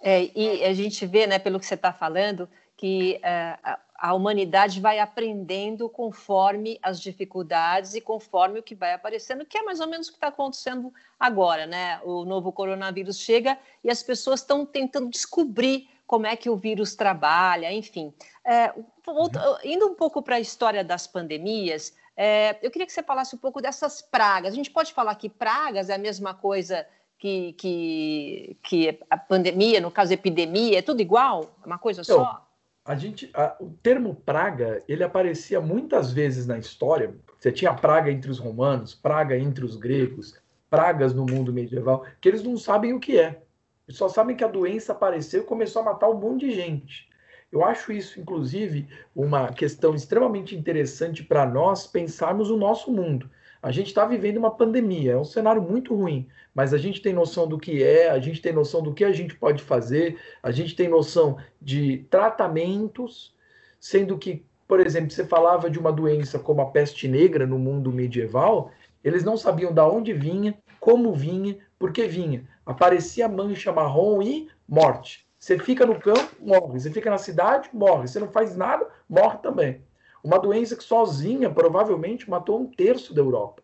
É, 0.00 0.30
e 0.36 0.62
a 0.62 0.72
gente 0.74 1.04
vê, 1.04 1.26
né, 1.26 1.38
pelo 1.38 1.58
que 1.58 1.64
você 1.64 1.74
está 1.74 1.92
falando, 1.92 2.48
que 2.76 3.18
uh, 3.24 3.78
a 4.04 4.12
humanidade 4.12 4.82
vai 4.82 4.98
aprendendo 4.98 5.88
conforme 5.88 6.78
as 6.82 7.00
dificuldades 7.00 7.94
e 7.94 8.02
conforme 8.02 8.58
o 8.58 8.62
que 8.62 8.74
vai 8.74 8.92
aparecendo, 8.92 9.46
que 9.46 9.56
é 9.56 9.62
mais 9.62 9.80
ou 9.80 9.86
menos 9.86 10.08
o 10.08 10.10
que 10.10 10.18
está 10.18 10.26
acontecendo 10.28 10.92
agora, 11.18 11.66
né? 11.66 11.98
O 12.04 12.22
novo 12.26 12.52
coronavírus 12.52 13.18
chega 13.18 13.56
e 13.82 13.90
as 13.90 14.02
pessoas 14.02 14.40
estão 14.40 14.66
tentando 14.66 15.08
descobrir 15.08 15.88
como 16.06 16.26
é 16.26 16.36
que 16.36 16.50
o 16.50 16.56
vírus 16.56 16.94
trabalha, 16.94 17.72
enfim. 17.72 18.12
É, 18.44 18.74
indo 19.64 19.86
um 19.86 19.94
pouco 19.94 20.20
para 20.20 20.36
a 20.36 20.40
história 20.40 20.84
das 20.84 21.06
pandemias, 21.06 21.94
É, 22.16 22.56
eu 22.62 22.70
queria 22.70 22.86
que 22.86 22.92
você 22.92 23.02
falasse 23.02 23.34
um 23.34 23.38
pouco 23.38 23.60
dessas 23.60 24.00
pragas. 24.00 24.52
A 24.52 24.56
gente 24.56 24.70
pode 24.70 24.92
falar 24.92 25.14
que 25.16 25.28
pragas 25.28 25.88
é 25.88 25.94
a 25.94 25.98
mesma 25.98 26.32
coisa 26.32 26.86
que, 27.18 27.54
que, 27.54 28.56
que 28.62 29.00
a 29.10 29.16
pandemia, 29.16 29.80
no 29.80 29.90
caso 29.90 30.12
epidemia, 30.12 30.78
é 30.78 30.82
tudo 30.82 31.00
igual? 31.00 31.56
É 31.62 31.66
uma 31.66 31.78
coisa 31.78 32.02
então, 32.02 32.18
só? 32.18 32.43
A 32.84 32.94
gente, 32.94 33.30
a, 33.32 33.56
o 33.60 33.70
termo 33.82 34.14
praga, 34.14 34.82
ele 34.86 35.02
aparecia 35.02 35.60
muitas 35.60 36.12
vezes 36.12 36.46
na 36.46 36.58
história. 36.58 37.14
Você 37.38 37.50
tinha 37.50 37.72
praga 37.72 38.10
entre 38.10 38.30
os 38.30 38.38
romanos, 38.38 38.94
praga 38.94 39.38
entre 39.38 39.64
os 39.64 39.76
gregos, 39.76 40.38
pragas 40.68 41.14
no 41.14 41.24
mundo 41.24 41.52
medieval, 41.52 42.04
que 42.20 42.28
eles 42.28 42.42
não 42.42 42.58
sabem 42.58 42.92
o 42.92 43.00
que 43.00 43.18
é. 43.18 43.42
Eles 43.88 43.96
só 43.96 44.08
sabem 44.08 44.36
que 44.36 44.44
a 44.44 44.48
doença 44.48 44.92
apareceu 44.92 45.42
e 45.42 45.46
começou 45.46 45.80
a 45.82 45.84
matar 45.86 46.10
um 46.10 46.18
monte 46.18 46.46
de 46.46 46.52
gente. 46.52 47.08
Eu 47.50 47.64
acho 47.64 47.92
isso, 47.92 48.20
inclusive, 48.20 48.88
uma 49.14 49.52
questão 49.52 49.94
extremamente 49.94 50.56
interessante 50.56 51.22
para 51.22 51.46
nós 51.46 51.86
pensarmos 51.86 52.50
o 52.50 52.56
nosso 52.56 52.92
mundo. 52.92 53.30
A 53.64 53.70
gente 53.70 53.86
está 53.86 54.04
vivendo 54.04 54.36
uma 54.36 54.50
pandemia, 54.50 55.12
é 55.12 55.16
um 55.16 55.24
cenário 55.24 55.62
muito 55.62 55.94
ruim, 55.94 56.28
mas 56.54 56.74
a 56.74 56.76
gente 56.76 57.00
tem 57.00 57.14
noção 57.14 57.48
do 57.48 57.58
que 57.58 57.82
é, 57.82 58.10
a 58.10 58.18
gente 58.18 58.42
tem 58.42 58.52
noção 58.52 58.82
do 58.82 58.92
que 58.92 59.02
a 59.02 59.10
gente 59.10 59.34
pode 59.34 59.62
fazer, 59.62 60.20
a 60.42 60.50
gente 60.50 60.76
tem 60.76 60.86
noção 60.86 61.38
de 61.62 62.04
tratamentos, 62.10 63.34
sendo 63.80 64.18
que, 64.18 64.44
por 64.68 64.80
exemplo, 64.80 65.10
você 65.10 65.24
falava 65.24 65.70
de 65.70 65.78
uma 65.78 65.90
doença 65.90 66.38
como 66.38 66.60
a 66.60 66.66
peste 66.66 67.08
negra 67.08 67.46
no 67.46 67.58
mundo 67.58 67.90
medieval, 67.90 68.70
eles 69.02 69.24
não 69.24 69.34
sabiam 69.34 69.72
de 69.72 69.80
onde 69.80 70.12
vinha, 70.12 70.54
como 70.78 71.14
vinha, 71.14 71.56
por 71.78 71.90
que 71.90 72.06
vinha. 72.06 72.46
Aparecia 72.66 73.26
mancha 73.28 73.72
marrom 73.72 74.20
e 74.20 74.46
morte. 74.68 75.26
Você 75.38 75.58
fica 75.58 75.86
no 75.86 75.98
campo, 75.98 76.36
morre. 76.38 76.78
Você 76.80 76.90
fica 76.90 77.10
na 77.10 77.16
cidade, 77.16 77.70
morre. 77.72 78.08
Você 78.08 78.20
não 78.20 78.28
faz 78.28 78.54
nada, 78.54 78.86
morre 79.08 79.38
também. 79.38 79.80
Uma 80.24 80.38
doença 80.38 80.74
que 80.74 80.82
sozinha 80.82 81.50
provavelmente 81.50 82.30
matou 82.30 82.58
um 82.58 82.66
terço 82.66 83.12
da 83.12 83.20
Europa. 83.20 83.62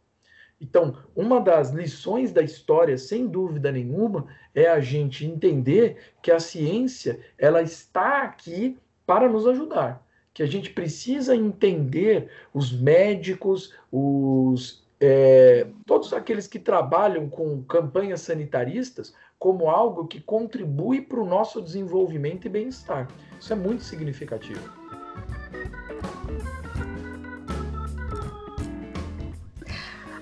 Então, 0.61 0.95
uma 1.17 1.41
das 1.41 1.71
lições 1.71 2.33
da 2.33 2.43
história, 2.43 2.99
sem 2.99 3.27
dúvida 3.27 3.73
nenhuma, 3.73 4.27
é 4.55 4.67
a 4.67 4.79
gente 4.79 5.25
entender 5.25 5.97
que 6.23 6.31
a 6.31 6.39
ciência 6.39 7.19
ela 7.39 7.63
está 7.63 8.25
aqui 8.25 8.77
para 9.07 9.27
nos 9.27 9.47
ajudar. 9.47 10.07
Que 10.35 10.43
a 10.43 10.47
gente 10.47 10.69
precisa 10.71 11.35
entender 11.35 12.31
os 12.53 12.71
médicos, 12.71 13.75
os 13.91 14.87
é, 15.01 15.67
todos 15.87 16.13
aqueles 16.13 16.47
que 16.47 16.59
trabalham 16.59 17.27
com 17.27 17.63
campanhas 17.63 18.21
sanitaristas 18.21 19.15
como 19.39 19.71
algo 19.71 20.07
que 20.07 20.21
contribui 20.21 21.01
para 21.01 21.19
o 21.19 21.25
nosso 21.25 21.63
desenvolvimento 21.63 22.45
e 22.45 22.51
bem-estar. 22.51 23.09
Isso 23.41 23.51
é 23.51 23.57
muito 23.57 23.83
significativo. 23.83 24.80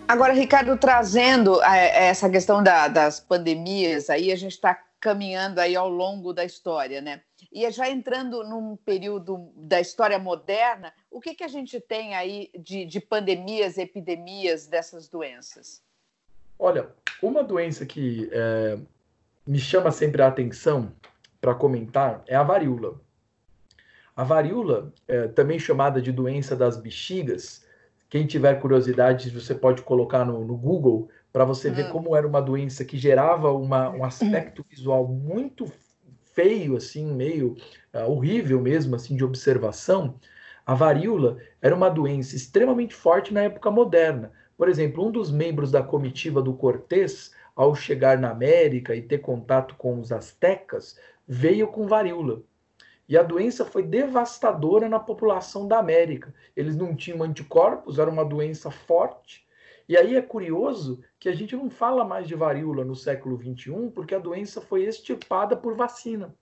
Agora, 0.08 0.32
Ricardo, 0.32 0.74
trazendo 0.78 1.62
é, 1.62 2.08
essa 2.08 2.30
questão 2.30 2.62
da, 2.62 2.88
das 2.88 3.20
pandemias, 3.20 4.08
aí 4.08 4.32
a 4.32 4.36
gente 4.36 4.52
está 4.52 4.74
caminhando 4.98 5.58
aí 5.58 5.76
ao 5.76 5.88
longo 5.88 6.32
da 6.32 6.46
história, 6.46 7.02
né? 7.02 7.20
E 7.52 7.70
já 7.70 7.90
entrando 7.90 8.42
num 8.42 8.74
período 8.74 9.50
da 9.54 9.78
história 9.78 10.18
moderna, 10.18 10.94
o 11.10 11.20
que, 11.20 11.34
que 11.34 11.44
a 11.44 11.48
gente 11.48 11.78
tem 11.78 12.14
aí 12.14 12.50
de, 12.58 12.86
de 12.86 13.00
pandemias, 13.00 13.76
epidemias 13.76 14.66
dessas 14.66 15.08
doenças? 15.08 15.82
Olha, 16.58 16.88
uma 17.22 17.44
doença 17.44 17.84
que 17.84 18.30
é, 18.32 18.78
me 19.46 19.58
chama 19.58 19.90
sempre 19.92 20.22
a 20.22 20.28
atenção 20.28 20.90
para 21.38 21.54
comentar 21.54 22.22
é 22.26 22.34
a 22.34 22.42
varíola. 22.42 22.98
A 24.16 24.24
varíola, 24.24 24.90
é, 25.06 25.28
também 25.28 25.58
chamada 25.58 26.00
de 26.00 26.10
doença 26.10 26.56
das 26.56 26.78
bexigas, 26.78 27.67
quem 28.08 28.26
tiver 28.26 28.60
curiosidade, 28.60 29.30
você 29.30 29.54
pode 29.54 29.82
colocar 29.82 30.24
no, 30.24 30.44
no 30.44 30.56
Google 30.56 31.08
para 31.32 31.44
você 31.44 31.70
ver 31.70 31.86
hum. 31.86 31.92
como 31.92 32.16
era 32.16 32.26
uma 32.26 32.40
doença 32.40 32.84
que 32.84 32.96
gerava 32.96 33.52
uma, 33.52 33.90
um 33.90 34.04
aspecto 34.04 34.64
visual 34.68 35.06
muito 35.06 35.70
feio, 36.32 36.76
assim, 36.76 37.12
meio 37.12 37.56
uh, 37.92 38.10
horrível 38.10 38.60
mesmo, 38.60 38.96
assim, 38.96 39.16
de 39.16 39.24
observação. 39.24 40.14
A 40.64 40.74
varíola 40.74 41.38
era 41.60 41.74
uma 41.74 41.88
doença 41.88 42.36
extremamente 42.36 42.94
forte 42.94 43.32
na 43.32 43.42
época 43.42 43.70
moderna. 43.70 44.32
Por 44.56 44.68
exemplo, 44.68 45.06
um 45.06 45.10
dos 45.10 45.30
membros 45.30 45.70
da 45.70 45.82
comitiva 45.82 46.40
do 46.42 46.54
Cortés, 46.54 47.32
ao 47.54 47.74
chegar 47.74 48.18
na 48.18 48.30
América 48.30 48.94
e 48.94 49.02
ter 49.02 49.18
contato 49.18 49.74
com 49.76 49.98
os 49.98 50.12
astecas, 50.12 50.96
veio 51.26 51.66
com 51.68 51.86
varíola. 51.86 52.40
E 53.08 53.16
a 53.16 53.22
doença 53.22 53.64
foi 53.64 53.82
devastadora 53.82 54.88
na 54.88 55.00
população 55.00 55.66
da 55.66 55.78
América. 55.78 56.34
Eles 56.54 56.76
não 56.76 56.94
tinham 56.94 57.22
anticorpos, 57.22 57.98
era 57.98 58.10
uma 58.10 58.24
doença 58.24 58.70
forte. 58.70 59.46
E 59.88 59.96
aí 59.96 60.14
é 60.14 60.20
curioso 60.20 61.02
que 61.18 61.30
a 61.30 61.34
gente 61.34 61.56
não 61.56 61.70
fala 61.70 62.04
mais 62.04 62.28
de 62.28 62.34
varíola 62.34 62.84
no 62.84 62.94
século 62.94 63.38
XXI, 63.38 63.90
porque 63.94 64.14
a 64.14 64.18
doença 64.18 64.60
foi 64.60 64.84
extirpada 64.84 65.56
por 65.56 65.74
vacina. 65.74 66.34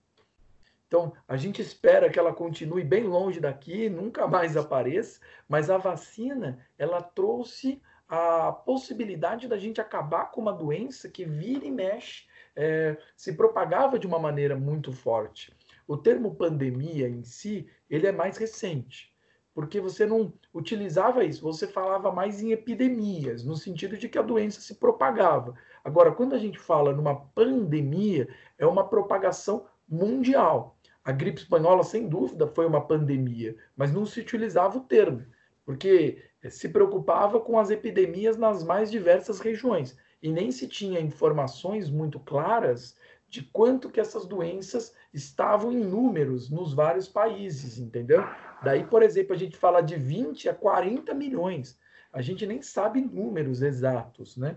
Então, 0.88 1.12
a 1.29 1.37
gente 1.37 1.62
espera 1.62 2.11
que 2.11 2.18
ela 2.18 2.33
continue 2.33 2.83
bem 2.83 3.05
longe 3.05 3.38
daqui, 3.38 3.88
nunca 3.88 4.26
mais 4.26 4.57
apareça, 4.57 5.20
mas 5.48 5.70
a 5.70 5.79
vacina, 5.79 6.59
ela 6.76 7.00
trouxe 7.00 7.81
a 8.09 8.52
possibilidade 8.52 9.48
da 9.48 9.59
gente 9.59 9.81
acabar 9.81 10.31
com 10.31 10.40
uma 10.40 10.52
doença 10.52 11.09
que 11.09 11.24
vira 11.24 11.64
e 11.64 11.70
mexe, 11.70 12.24
é, 12.55 12.96
se 13.16 13.33
propagava 13.35 13.98
de 13.98 14.07
uma 14.07 14.18
maneira 14.18 14.57
muito 14.57 14.92
forte. 14.92 15.56
O 15.87 15.96
termo 15.96 16.35
pandemia 16.35 17.09
em 17.09 17.22
si, 17.22 17.68
ele 17.88 18.07
é 18.07 18.12
mais 18.12 18.37
recente, 18.37 19.14
porque 19.55 19.81
você 19.81 20.05
não 20.05 20.33
utilizava 20.53 21.25
isso, 21.25 21.42
você 21.42 21.66
falava 21.66 22.11
mais 22.11 22.42
em 22.42 22.51
epidemias, 22.51 23.44
no 23.44 23.57
sentido 23.57 23.96
de 23.96 24.09
que 24.09 24.18
a 24.18 24.22
doença 24.22 24.61
se 24.61 24.75
propagava. 24.75 25.55
Agora, 25.85 26.12
quando 26.12 26.35
a 26.35 26.38
gente 26.38 26.59
fala 26.59 26.92
numa 26.92 27.14
pandemia, 27.14 28.29
é 28.59 28.66
uma 28.66 28.88
propagação 28.88 29.66
mundial. 29.88 30.77
A 31.05 31.12
gripe 31.12 31.40
espanhola, 31.40 31.85
sem 31.85 32.09
dúvida, 32.09 32.49
foi 32.49 32.66
uma 32.66 32.85
pandemia, 32.85 33.57
mas 33.77 33.92
não 33.92 34.05
se 34.05 34.20
utilizava 34.20 34.79
o 34.79 34.83
termo, 34.83 35.25
porque 35.64 36.22
se 36.51 36.68
preocupava 36.68 37.40
com 37.40 37.59
as 37.59 37.70
epidemias 37.70 38.37
nas 38.37 38.64
mais 38.64 38.90
diversas 38.90 39.38
regiões 39.38 39.96
e 40.22 40.31
nem 40.31 40.51
se 40.51 40.66
tinha 40.66 41.01
informações 41.01 41.90
muito 41.90 42.18
claras 42.18 42.96
de 43.37 43.42
quanto 43.42 43.90
que 43.90 44.01
essas 44.01 44.25
doenças 44.25 44.94
estavam 45.12 45.70
em 45.70 45.85
números 45.85 46.49
nos 46.49 46.72
vários 46.72 47.07
países, 47.07 47.77
entendeu? 47.79 48.25
Daí, 48.62 48.83
por 48.83 49.03
exemplo, 49.03 49.35
a 49.35 49.38
gente 49.38 49.59
fala 49.59 49.83
de 49.83 49.94
20 49.94 50.49
a 50.49 50.55
40 50.55 51.12
milhões. 51.12 51.79
A 52.11 52.22
gente 52.22 52.46
nem 52.46 52.62
sabe 52.62 53.03
números 53.03 53.61
exatos, 53.61 54.38
né? 54.38 54.57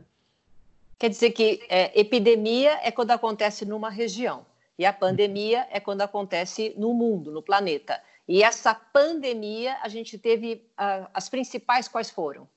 Quer 0.98 1.10
dizer 1.10 1.32
que 1.32 1.62
é, 1.68 2.00
epidemia 2.00 2.80
é 2.82 2.90
quando 2.90 3.12
acontece 3.12 3.66
numa 3.66 3.90
região 3.90 4.46
e 4.78 4.86
a 4.86 4.94
pandemia 4.94 5.68
é 5.72 5.82
quando 5.82 6.02
acontece 6.02 6.74
no 6.78 6.94
mundo, 6.94 7.34
no 7.34 7.44
planeta. 7.44 8.02
E 8.26 8.42
essa 8.44 8.74
pandemia, 8.74 9.78
a 9.82 9.90
gente 9.90 10.18
teve 10.18 10.66
as 11.14 11.28
principais 11.28 11.90
quais 11.90 12.10
foram? 12.10 12.48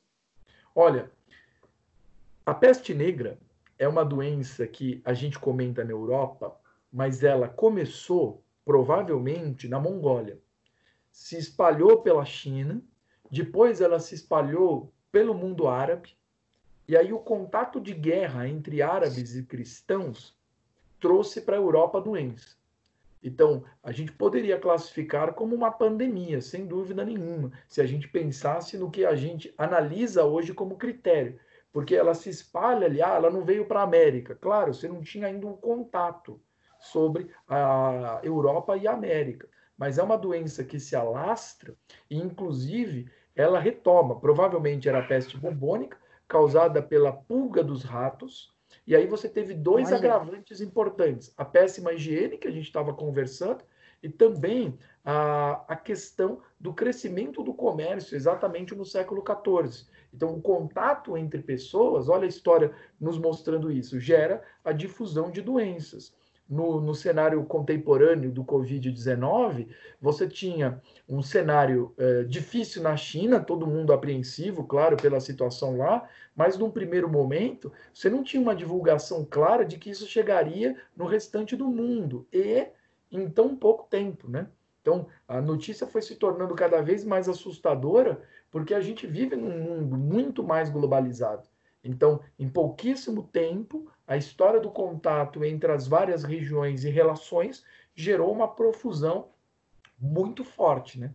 Olha, 0.73 1.11
a 2.47 2.55
peste 2.55 2.95
negra 2.95 3.39
é 3.83 3.89
uma 3.89 4.05
doença 4.05 4.65
que 4.65 5.03
a 5.05 5.13
gente 5.13 5.41
comenta 5.41 5.83
na 5.83 5.91
Europa, 5.91 6.57
mas 6.93 7.25
ela 7.25 7.49
começou 7.49 8.41
provavelmente 8.65 9.67
na 9.67 9.81
Mongólia. 9.81 10.39
Se 11.11 11.37
espalhou 11.37 12.01
pela 12.01 12.25
China, 12.25 12.81
depois 13.29 13.81
ela 13.81 13.99
se 13.99 14.15
espalhou 14.15 14.93
pelo 15.11 15.35
mundo 15.35 15.67
árabe, 15.67 16.17
e 16.87 16.97
aí 16.97 17.13
o 17.13 17.19
contato 17.19 17.81
de 17.81 17.93
guerra 17.93 18.47
entre 18.47 18.81
árabes 18.81 19.35
e 19.35 19.43
cristãos 19.43 20.39
trouxe 21.01 21.41
para 21.41 21.57
a 21.57 21.61
Europa 21.61 21.99
a 21.99 22.03
doença. 22.03 22.55
Então, 23.21 23.65
a 23.83 23.91
gente 23.91 24.13
poderia 24.13 24.61
classificar 24.61 25.35
como 25.35 25.57
uma 25.57 25.73
pandemia, 25.73 26.41
sem 26.41 26.67
dúvida 26.67 27.05
nenhuma, 27.05 27.51
se 27.69 27.81
a 27.81 27.87
gente 27.87 28.07
pensasse 28.07 28.79
no 28.79 28.93
que 28.93 29.05
a 29.05 29.17
gente 29.17 29.53
analisa 29.59 30.25
hoje 30.25 30.55
como 30.55 30.77
critério 30.77 31.37
porque 31.73 31.95
ela 31.95 32.15
se 32.15 32.29
espalha 32.29 32.87
ali, 32.87 33.01
ah, 33.01 33.15
ela 33.15 33.31
não 33.31 33.45
veio 33.45 33.65
para 33.67 33.81
a 33.81 33.85
América. 33.85 34.35
Claro, 34.35 34.75
você 34.75 34.87
não 34.87 35.01
tinha 35.01 35.27
ainda 35.27 35.47
um 35.47 35.57
contato 35.57 36.41
sobre 36.79 37.31
a 37.49 38.21
Europa 38.23 38.77
e 38.77 38.87
a 38.87 38.93
América, 38.93 39.49
mas 39.77 39.99
é 39.99 40.03
uma 40.03 40.19
doença 40.19 40.63
que 40.63 40.79
se 40.79 40.95
alastra 40.95 41.75
e, 42.11 42.19
inclusive, 42.19 43.11
ela 43.35 43.59
retoma. 43.59 44.21
Provavelmente 44.21 44.89
era 44.89 44.99
a 44.99 45.07
peste 45.07 45.37
bubônica, 45.37 45.97
causada 46.29 46.83
pela 46.83 47.13
pulga 47.13 47.65
dos 47.65 47.83
ratos, 47.83 48.53
e 48.87 48.97
aí 48.97 49.07
você 49.07 49.29
teve 49.29 49.55
dois 49.55 49.89
Olha. 49.89 49.97
agravantes 49.97 50.61
importantes: 50.61 51.33
a 51.37 51.45
péssima 51.45 51.93
higiene, 51.93 52.39
que 52.39 52.49
a 52.49 52.51
gente 52.51 52.67
estava 52.67 52.93
conversando, 52.93 53.65
e 54.03 54.09
também 54.09 54.77
a, 55.05 55.65
a 55.69 55.77
questão 55.77 56.41
do 56.59 56.75
crescimento 56.75 57.43
do 57.43 57.55
comércio, 57.55 58.17
exatamente 58.17 58.75
no 58.75 58.85
século 58.85 59.23
XIV. 59.23 59.87
Então, 60.13 60.35
o 60.35 60.41
contato 60.43 61.17
entre 61.17 61.41
pessoas, 61.43 62.09
olha 62.09 62.25
a 62.25 62.29
história 62.29 62.73
nos 63.01 63.19
mostrando 63.19 63.71
isso, 63.73 63.99
gera 63.99 64.43
a 64.65 64.73
difusão 64.73 65.31
de 65.31 65.41
doenças. 65.41 66.15
no, 66.49 66.81
no 66.81 66.95
cenário 66.95 67.43
contemporâneo 67.45 68.31
do 68.31 68.45
Covid-19, 68.45 69.69
você 70.01 70.29
tinha 70.29 70.83
um 71.09 71.23
cenário 71.23 71.95
é, 71.97 72.25
difícil 72.25 72.83
na 72.83 72.97
China, 72.97 73.41
todo 73.41 73.67
mundo 73.67 73.93
apreensivo, 73.93 74.65
claro, 74.65 74.97
pela 74.97 75.19
situação 75.21 75.77
lá, 75.79 76.07
mas 76.37 76.59
num 76.59 76.71
primeiro 76.71 77.09
momento, 77.09 77.73
você 77.93 78.11
não 78.11 78.23
tinha 78.23 78.43
uma 78.43 78.55
divulgação 78.55 79.25
clara 79.25 79.65
de 79.65 79.79
que 79.79 79.91
isso 79.91 80.07
chegaria 80.07 80.77
no 80.95 81.07
restante 81.07 81.57
do 81.57 81.69
mundo 81.69 82.27
e 82.33 82.67
em 83.11 83.29
tão 83.31 83.57
pouco 83.57 83.89
tempo, 83.89 84.29
né? 84.29 84.47
Então, 84.83 85.07
a 85.29 85.41
notícia 85.41 85.87
foi 85.87 86.03
se 86.03 86.17
tornando 86.17 86.55
cada 86.55 86.83
vez 86.83 87.05
mais 87.05 87.29
assustadora, 87.29 88.21
porque 88.53 88.75
a 88.75 88.81
gente 88.81 89.07
vive 89.07 89.35
num 89.35 89.59
mundo 89.59 89.97
muito 89.97 90.45
mais 90.45 90.69
globalizado. 90.69 91.49
Então, 91.83 92.21
em 92.39 92.49
pouquíssimo 92.49 93.25
tempo, 93.25 93.91
a 94.07 94.17
história 94.17 94.61
do 94.61 94.71
contato 94.71 95.45
entre 95.45 95.73
as 95.73 95.89
várias 95.89 96.23
regiões 96.23 96.85
e 96.85 96.91
relações 96.91 97.65
gerou 97.95 98.31
uma 98.31 98.47
profusão 98.47 99.31
muito 99.99 100.45
forte, 100.45 101.01
né? 101.01 101.13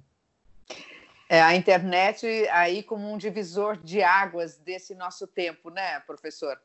É, 1.30 1.42
a 1.42 1.56
internet 1.56 2.26
aí 2.50 2.82
como 2.82 3.12
um 3.12 3.18
divisor 3.18 3.78
de 3.78 4.02
águas 4.02 4.58
desse 4.58 4.96
nosso 4.96 5.28
tempo, 5.28 5.70
né, 5.70 6.00
professor? 6.02 6.60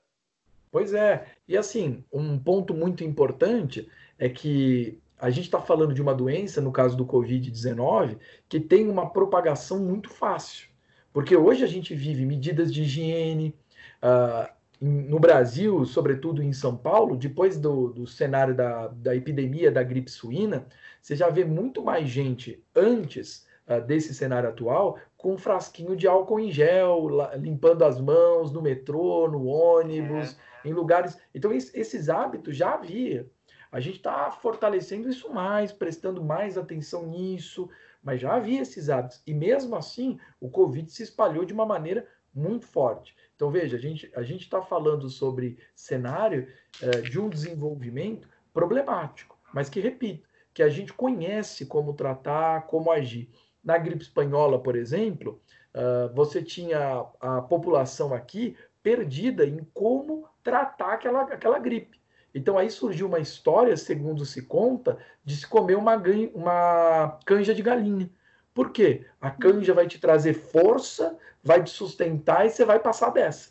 Pois 0.70 0.94
é. 0.94 1.26
E 1.46 1.56
assim, 1.56 2.02
um 2.12 2.38
ponto 2.38 2.72
muito 2.72 3.04
importante 3.04 3.90
é 4.18 4.28
que 4.28 4.98
a 5.22 5.30
gente 5.30 5.44
está 5.44 5.60
falando 5.60 5.94
de 5.94 6.02
uma 6.02 6.12
doença, 6.12 6.60
no 6.60 6.72
caso 6.72 6.96
do 6.96 7.06
Covid-19, 7.06 8.18
que 8.48 8.58
tem 8.58 8.90
uma 8.90 9.08
propagação 9.08 9.78
muito 9.78 10.10
fácil. 10.10 10.68
Porque 11.12 11.36
hoje 11.36 11.62
a 11.62 11.68
gente 11.68 11.94
vive 11.94 12.26
medidas 12.26 12.74
de 12.74 12.82
higiene. 12.82 13.54
Uh, 14.02 14.50
no 14.80 15.20
Brasil, 15.20 15.84
sobretudo 15.84 16.42
em 16.42 16.52
São 16.52 16.76
Paulo, 16.76 17.16
depois 17.16 17.56
do, 17.56 17.92
do 17.92 18.04
cenário 18.04 18.52
da, 18.52 18.88
da 18.88 19.14
epidemia 19.14 19.70
da 19.70 19.84
gripe 19.84 20.10
suína, 20.10 20.66
você 21.00 21.14
já 21.14 21.30
vê 21.30 21.44
muito 21.44 21.84
mais 21.84 22.08
gente 22.08 22.60
antes 22.74 23.46
uh, 23.68 23.80
desse 23.80 24.12
cenário 24.12 24.48
atual 24.48 24.98
com 25.16 25.34
um 25.34 25.38
frasquinho 25.38 25.94
de 25.94 26.08
álcool 26.08 26.40
em 26.40 26.50
gel, 26.50 27.06
limpando 27.36 27.84
as 27.84 28.00
mãos 28.00 28.50
no 28.50 28.60
metrô, 28.60 29.28
no 29.28 29.44
ônibus, 29.44 30.36
é. 30.64 30.68
em 30.68 30.72
lugares. 30.72 31.16
Então, 31.32 31.52
esses 31.52 32.08
hábitos 32.08 32.56
já 32.56 32.74
havia. 32.74 33.24
A 33.72 33.80
gente 33.80 33.96
está 33.96 34.30
fortalecendo 34.30 35.08
isso 35.08 35.32
mais, 35.32 35.72
prestando 35.72 36.22
mais 36.22 36.58
atenção 36.58 37.06
nisso, 37.06 37.70
mas 38.02 38.20
já 38.20 38.34
havia 38.34 38.60
esses 38.60 38.90
hábitos. 38.90 39.22
E 39.26 39.32
mesmo 39.32 39.74
assim, 39.74 40.20
o 40.38 40.50
Covid 40.50 40.92
se 40.92 41.02
espalhou 41.02 41.46
de 41.46 41.54
uma 41.54 41.64
maneira 41.64 42.06
muito 42.34 42.66
forte. 42.66 43.16
Então, 43.34 43.50
veja, 43.50 43.76
a 43.76 43.80
gente 43.80 44.12
a 44.14 44.22
está 44.22 44.60
falando 44.60 45.08
sobre 45.08 45.58
cenário 45.74 46.46
é, 46.82 47.00
de 47.00 47.18
um 47.18 47.28
desenvolvimento 47.28 48.28
problemático, 48.52 49.38
mas 49.54 49.70
que, 49.70 49.80
repito, 49.80 50.28
que 50.52 50.62
a 50.62 50.68
gente 50.68 50.92
conhece 50.92 51.64
como 51.66 51.94
tratar, 51.94 52.66
como 52.66 52.90
agir. 52.90 53.30
Na 53.64 53.78
gripe 53.78 54.02
espanhola, 54.02 54.62
por 54.62 54.76
exemplo, 54.76 55.40
uh, 55.74 56.12
você 56.14 56.42
tinha 56.42 57.06
a 57.20 57.40
população 57.42 58.12
aqui 58.12 58.56
perdida 58.82 59.46
em 59.46 59.64
como 59.72 60.28
tratar 60.42 60.94
aquela, 60.94 61.22
aquela 61.22 61.58
gripe. 61.58 62.01
Então 62.34 62.56
aí 62.56 62.70
surgiu 62.70 63.06
uma 63.06 63.18
história, 63.18 63.76
segundo 63.76 64.24
se 64.24 64.42
conta, 64.42 64.98
de 65.24 65.36
se 65.36 65.46
comer 65.46 65.76
uma, 65.76 65.96
uma 66.34 67.18
canja 67.24 67.54
de 67.54 67.62
galinha. 67.62 68.10
Por 68.54 68.70
quê? 68.70 69.06
A 69.20 69.30
canja 69.30 69.72
vai 69.72 69.86
te 69.86 69.98
trazer 69.98 70.34
força, 70.34 71.18
vai 71.42 71.62
te 71.62 71.70
sustentar 71.70 72.46
e 72.46 72.50
você 72.50 72.64
vai 72.64 72.78
passar 72.78 73.10
dessa. 73.10 73.50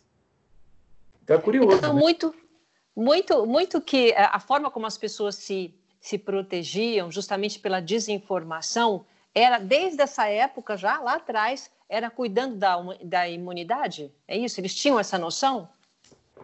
Então 1.24 1.36
é 1.36 1.40
curioso. 1.40 1.78
Então, 1.78 1.94
né? 1.94 2.00
muito, 2.00 2.36
muito, 2.96 3.46
muito 3.46 3.82
que 3.82 4.14
a 4.16 4.40
forma 4.40 4.70
como 4.70 4.86
as 4.86 4.98
pessoas 4.98 5.36
se, 5.36 5.74
se 6.00 6.18
protegiam, 6.18 7.12
justamente 7.12 7.60
pela 7.60 7.80
desinformação, 7.80 9.06
era 9.34 9.60
desde 9.60 10.02
essa 10.02 10.28
época, 10.28 10.76
já 10.76 11.00
lá 11.00 11.16
atrás, 11.16 11.72
era 11.88 12.10
cuidando 12.10 12.58
da, 12.58 12.78
da 13.04 13.30
imunidade? 13.30 14.12
É 14.28 14.38
isso? 14.38 14.60
Eles 14.60 14.76
tinham 14.76 15.00
essa 15.00 15.18
noção? 15.18 15.70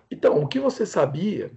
Então, 0.09 0.41
o 0.41 0.47
que 0.47 0.59
você 0.59 0.85
sabia, 0.85 1.51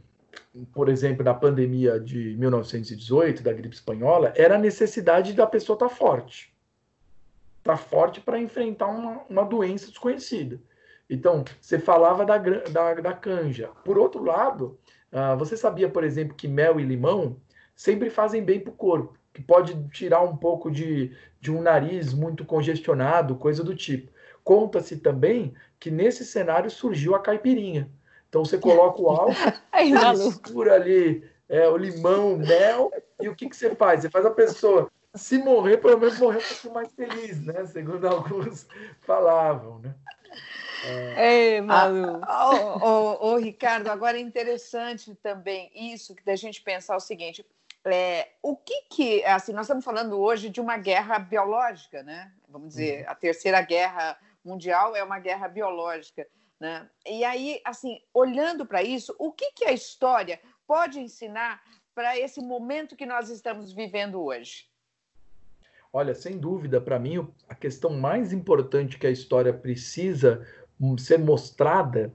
por 0.72 0.88
exemplo, 0.88 1.24
da 1.24 1.34
pandemia 1.34 1.98
de 1.98 2.36
1918, 2.36 3.42
da 3.42 3.52
gripe 3.52 3.74
espanhola, 3.74 4.32
era 4.36 4.56
a 4.56 4.58
necessidade 4.58 5.32
da 5.32 5.46
pessoa 5.46 5.74
estar 5.74 5.88
tá 5.88 5.94
forte 5.94 6.52
está 7.60 7.76
forte 7.76 8.20
para 8.20 8.38
enfrentar 8.38 8.88
uma, 8.88 9.22
uma 9.28 9.44
doença 9.44 9.88
desconhecida. 9.88 10.60
Então, 11.08 11.44
você 11.60 11.78
falava 11.78 12.24
da, 12.24 12.38
da, 12.38 12.94
da 12.94 13.12
canja. 13.12 13.68
Por 13.84 13.98
outro 13.98 14.22
lado, 14.22 14.78
uh, 15.12 15.36
você 15.36 15.56
sabia, 15.56 15.88
por 15.88 16.04
exemplo, 16.04 16.36
que 16.36 16.48
mel 16.48 16.80
e 16.80 16.84
limão 16.84 17.36
sempre 17.74 18.10
fazem 18.10 18.42
bem 18.44 18.60
para 18.60 18.70
o 18.70 18.76
corpo, 18.76 19.18
que 19.32 19.42
pode 19.42 19.88
tirar 19.88 20.22
um 20.22 20.36
pouco 20.36 20.70
de, 20.70 21.14
de 21.40 21.50
um 21.50 21.62
nariz 21.62 22.12
muito 22.12 22.44
congestionado, 22.44 23.36
coisa 23.36 23.64
do 23.64 23.74
tipo. 23.74 24.12
Conta-se 24.44 24.96
também 24.98 25.54
que 25.78 25.90
nesse 25.90 26.24
cenário 26.24 26.70
surgiu 26.70 27.14
a 27.14 27.20
caipirinha. 27.20 27.90
Então 28.30 28.44
você 28.44 28.56
coloca 28.56 29.02
o 29.02 29.10
álcool, 29.10 29.34
mistura 30.16 30.74
ali 30.74 31.28
é, 31.48 31.68
o 31.68 31.76
limão, 31.76 32.34
o 32.34 32.38
mel, 32.38 32.92
e 33.20 33.28
o 33.28 33.34
que, 33.34 33.48
que 33.48 33.56
você 33.56 33.74
faz? 33.74 34.00
Você 34.00 34.08
faz 34.08 34.24
a 34.24 34.30
pessoa 34.30 34.90
se 35.14 35.36
morrer, 35.38 35.78
pelo 35.78 35.98
menos 35.98 36.18
morrer 36.18 36.38
um 36.38 36.60
pouco 36.62 36.74
mais 36.74 36.92
feliz, 36.94 37.44
né? 37.44 37.66
Segundo 37.66 38.06
alguns 38.06 38.66
falavam, 39.00 39.80
né? 39.80 39.94
É... 40.84 41.56
Ei, 41.56 41.60
Malu. 41.60 42.20
Ah, 42.22 43.18
ô, 43.20 43.36
Ricardo, 43.36 43.88
agora 43.88 44.16
é 44.16 44.20
interessante 44.20 45.12
também 45.16 45.70
isso, 45.74 46.14
que 46.14 46.24
da 46.24 46.36
gente 46.36 46.62
pensar 46.62 46.96
o 46.96 47.00
seguinte, 47.00 47.44
é, 47.84 48.28
o 48.42 48.56
que 48.56 48.82
que, 48.88 49.24
assim, 49.24 49.52
nós 49.52 49.62
estamos 49.62 49.84
falando 49.84 50.18
hoje 50.20 50.48
de 50.48 50.60
uma 50.60 50.76
guerra 50.76 51.18
biológica, 51.18 52.02
né? 52.04 52.32
Vamos 52.48 52.68
dizer, 52.68 53.04
uhum. 53.04 53.10
a 53.10 53.14
terceira 53.14 53.60
guerra 53.60 54.16
mundial 54.44 54.94
é 54.94 55.02
uma 55.02 55.18
guerra 55.18 55.48
biológica, 55.48 56.26
né? 56.60 56.88
E 57.06 57.24
aí, 57.24 57.60
assim, 57.64 58.00
olhando 58.12 58.66
para 58.66 58.82
isso, 58.82 59.14
o 59.18 59.32
que 59.32 59.52
que 59.52 59.64
a 59.64 59.72
história 59.72 60.38
pode 60.66 61.00
ensinar 61.00 61.62
para 61.94 62.18
esse 62.18 62.40
momento 62.40 62.94
que 62.94 63.06
nós 63.06 63.30
estamos 63.30 63.72
vivendo 63.72 64.22
hoje? 64.22 64.68
Olha, 65.92 66.14
sem 66.14 66.38
dúvida, 66.38 66.80
para 66.80 66.98
mim, 66.98 67.26
a 67.48 67.54
questão 67.54 67.90
mais 67.90 68.32
importante 68.32 68.98
que 68.98 69.06
a 69.06 69.10
história 69.10 69.52
precisa 69.52 70.46
hum, 70.80 70.96
ser 70.96 71.18
mostrada 71.18 72.14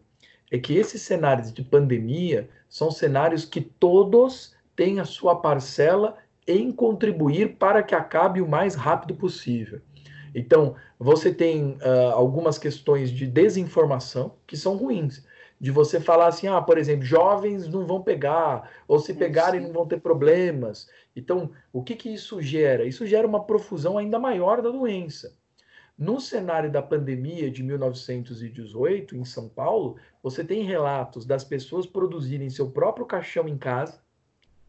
é 0.50 0.58
que 0.58 0.78
esses 0.78 1.02
cenários 1.02 1.52
de 1.52 1.64
pandemia 1.64 2.50
são 2.70 2.90
cenários 2.92 3.44
que 3.44 3.60
todos 3.60 4.56
têm 4.76 5.00
a 5.00 5.06
sua 5.06 5.36
parcela 5.42 6.18
em 6.48 6.72
contribuir 6.72 7.58
para 7.58 7.82
que 7.82 7.96
acabe 7.96 8.42
o 8.42 8.48
mais 8.48 8.76
rápido 8.76 9.16
possível. 9.16 9.82
Então, 10.36 10.76
você 11.00 11.34
tem 11.34 11.78
uh, 11.78 12.12
algumas 12.12 12.58
questões 12.58 13.10
de 13.10 13.26
desinformação 13.26 14.36
que 14.46 14.58
são 14.58 14.76
ruins. 14.76 15.26
De 15.58 15.72
você 15.72 16.02
falar 16.02 16.28
assim, 16.28 16.48
ah, 16.48 16.62
por 16.62 16.78
exemplo, 16.78 17.06
jovens 17.06 17.70
não 17.70 17.88
vão 17.88 18.04
pegar, 18.04 18.70
ou 18.86 19.00
se 19.00 19.14
pegarem 19.14 19.62
não 19.62 19.72
vão 19.72 19.88
ter 19.88 20.02
problemas. 20.02 20.90
Então, 21.16 21.50
o 21.72 21.82
que, 21.82 21.96
que 21.96 22.14
isso 22.14 22.42
gera? 22.42 22.84
Isso 22.84 23.08
gera 23.08 23.26
uma 23.26 23.46
profusão 23.46 23.98
ainda 23.98 24.20
maior 24.20 24.62
da 24.62 24.70
doença. 24.70 25.34
No 25.98 26.20
cenário 26.20 26.70
da 26.70 26.82
pandemia 26.82 27.50
de 27.50 27.64
1918, 27.64 29.16
em 29.16 29.24
São 29.24 29.48
Paulo, 29.48 29.96
você 30.22 30.44
tem 30.44 30.66
relatos 30.66 31.26
das 31.26 31.46
pessoas 31.46 31.86
produzirem 31.86 32.50
seu 32.50 32.70
próprio 32.70 33.06
caixão 33.06 33.48
em 33.48 33.58
casa, 33.58 34.02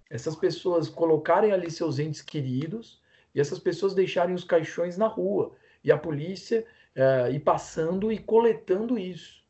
essas 0.08 0.36
pessoas 0.36 0.88
colocarem 0.88 1.50
ali 1.50 1.68
seus 1.68 1.98
entes 1.98 2.22
queridos 2.22 3.00
e 3.36 3.40
essas 3.40 3.60
pessoas 3.60 3.94
deixarem 3.94 4.34
os 4.34 4.42
caixões 4.42 4.98
na 4.98 5.06
rua 5.06 5.52
e 5.84 5.92
a 5.92 5.98
polícia 5.98 6.64
uh, 6.96 7.30
ir 7.30 7.40
passando 7.40 8.10
e 8.10 8.18
coletando 8.18 8.98
isso. 8.98 9.44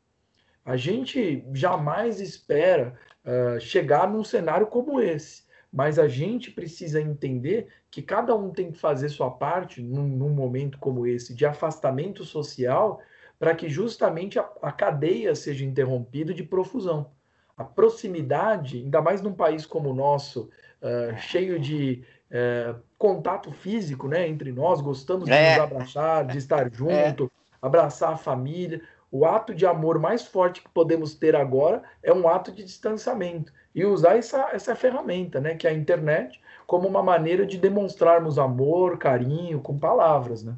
A 0.63 0.77
gente 0.77 1.43
jamais 1.53 2.19
espera 2.21 2.99
uh, 3.25 3.59
chegar 3.59 4.07
num 4.07 4.23
cenário 4.23 4.67
como 4.67 5.01
esse 5.01 5.47
mas 5.71 5.99
a 5.99 6.07
gente 6.07 6.51
precisa 6.51 7.01
entender 7.01 7.67
que 7.91 8.01
cada 8.01 8.35
um 8.35 8.51
tem 8.51 8.71
que 8.71 8.79
fazer 8.79 9.09
sua 9.09 9.29
parte 9.29 9.81
num, 9.81 10.07
num 10.07 10.29
momento 10.29 10.77
como 10.79 11.05
esse 11.05 11.33
de 11.33 11.45
afastamento 11.45 12.23
social 12.23 12.99
para 13.37 13.53
que 13.53 13.69
justamente 13.69 14.39
a, 14.39 14.49
a, 14.61 14.71
cadeia 14.71 15.35
seja 15.35 15.63
interrompida 15.63 16.33
de 16.33 16.43
profusão. 16.43 17.11
A 17.55 17.63
proximidade, 17.63 18.77
ainda 18.77 19.01
mais 19.01 19.21
num 19.21 19.33
país 19.33 19.65
como 19.65 19.91
o 19.91 19.93
nosso, 19.93 20.49
uh, 20.81 21.17
cheio 21.17 21.59
de 21.59 22.03
uh, 22.31 22.79
contato 22.97 23.51
físico 23.51 24.07
né, 24.07 24.27
entre 24.27 24.51
nós, 24.51 24.81
gostamos 24.81 25.25
de 25.25 25.31
é. 25.31 25.55
nos 25.55 25.63
abraçar, 25.63 26.25
de 26.25 26.37
estar 26.37 26.71
junto, 26.71 27.25
é. 27.25 27.29
abraçar 27.61 28.13
a 28.13 28.17
família. 28.17 28.81
O 29.11 29.25
ato 29.25 29.55
de 29.55 29.65
amor 29.65 29.99
mais 29.99 30.25
forte 30.25 30.61
que 30.61 30.69
podemos 30.69 31.15
ter 31.15 31.35
agora 31.35 31.81
é 32.03 32.13
um 32.13 32.27
ato 32.27 32.51
de 32.51 32.63
distanciamento 32.63 33.53
e 33.73 33.85
usar 33.85 34.17
essa, 34.17 34.49
essa 34.51 34.75
ferramenta, 34.75 35.39
né, 35.39 35.55
que 35.55 35.65
é 35.65 35.69
a 35.69 35.73
internet, 35.73 36.41
como 36.65 36.87
uma 36.87 37.01
maneira 37.01 37.45
de 37.45 37.57
demonstrarmos 37.57 38.37
amor, 38.37 38.97
carinho 38.97 39.61
com 39.61 39.77
palavras, 39.77 40.43
né? 40.43 40.53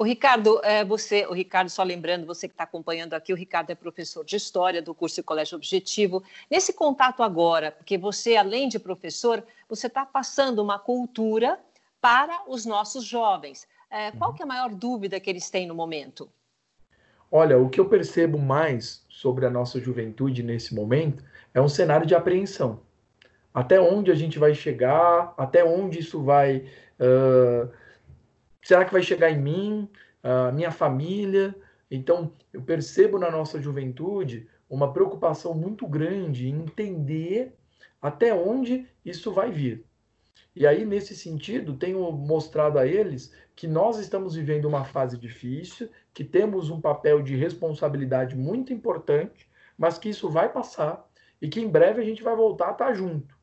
O 0.00 0.02
Ricardo, 0.02 0.58
é, 0.64 0.82
você, 0.82 1.26
o 1.26 1.34
Ricardo, 1.34 1.68
só 1.68 1.82
lembrando, 1.82 2.24
você 2.24 2.48
que 2.48 2.54
está 2.54 2.64
acompanhando 2.64 3.12
aqui, 3.12 3.34
o 3.34 3.36
Ricardo 3.36 3.68
é 3.68 3.74
professor 3.74 4.24
de 4.24 4.34
História 4.34 4.80
do 4.80 4.94
curso 4.94 5.22
Colégio 5.22 5.56
Objetivo. 5.56 6.24
Nesse 6.50 6.72
contato 6.72 7.22
agora, 7.22 7.70
porque 7.70 7.98
você, 7.98 8.34
além 8.34 8.66
de 8.66 8.78
professor, 8.78 9.44
você 9.68 9.88
está 9.88 10.06
passando 10.06 10.60
uma 10.62 10.78
cultura 10.78 11.60
para 12.00 12.44
os 12.48 12.64
nossos 12.64 13.04
jovens. 13.04 13.68
É, 13.90 14.10
qual 14.12 14.32
que 14.32 14.40
é 14.40 14.44
a 14.46 14.48
maior 14.48 14.70
dúvida 14.70 15.20
que 15.20 15.28
eles 15.28 15.50
têm 15.50 15.66
no 15.66 15.74
momento? 15.74 16.30
Olha, 17.30 17.58
o 17.58 17.68
que 17.68 17.78
eu 17.78 17.86
percebo 17.86 18.38
mais 18.38 19.04
sobre 19.06 19.44
a 19.44 19.50
nossa 19.50 19.78
juventude 19.78 20.42
nesse 20.42 20.74
momento 20.74 21.22
é 21.52 21.60
um 21.60 21.68
cenário 21.68 22.06
de 22.06 22.14
apreensão. 22.14 22.80
Até 23.52 23.78
onde 23.78 24.10
a 24.10 24.14
gente 24.14 24.38
vai 24.38 24.54
chegar? 24.54 25.34
Até 25.36 25.62
onde 25.62 25.98
isso 25.98 26.22
vai. 26.22 26.64
Uh, 26.98 27.68
será 28.70 28.84
que 28.84 28.92
vai 28.92 29.02
chegar 29.02 29.32
em 29.32 29.40
mim, 29.40 29.88
a 30.22 30.52
minha 30.52 30.70
família? 30.70 31.52
Então, 31.90 32.32
eu 32.52 32.62
percebo 32.62 33.18
na 33.18 33.28
nossa 33.28 33.60
juventude 33.60 34.48
uma 34.68 34.92
preocupação 34.92 35.52
muito 35.54 35.88
grande 35.88 36.48
em 36.48 36.60
entender 36.60 37.52
até 38.00 38.32
onde 38.32 38.86
isso 39.04 39.32
vai 39.32 39.50
vir. 39.50 39.84
E 40.54 40.68
aí, 40.68 40.84
nesse 40.84 41.16
sentido, 41.16 41.76
tenho 41.76 42.12
mostrado 42.12 42.78
a 42.78 42.86
eles 42.86 43.34
que 43.56 43.66
nós 43.66 43.98
estamos 43.98 44.36
vivendo 44.36 44.66
uma 44.66 44.84
fase 44.84 45.18
difícil, 45.18 45.90
que 46.14 46.22
temos 46.22 46.70
um 46.70 46.80
papel 46.80 47.22
de 47.22 47.34
responsabilidade 47.34 48.36
muito 48.36 48.72
importante, 48.72 49.50
mas 49.76 49.98
que 49.98 50.10
isso 50.10 50.30
vai 50.30 50.48
passar 50.48 51.04
e 51.42 51.48
que 51.48 51.60
em 51.60 51.68
breve 51.68 52.00
a 52.00 52.04
gente 52.04 52.22
vai 52.22 52.36
voltar 52.36 52.68
a 52.68 52.72
estar 52.72 52.94
junto. 52.94 53.36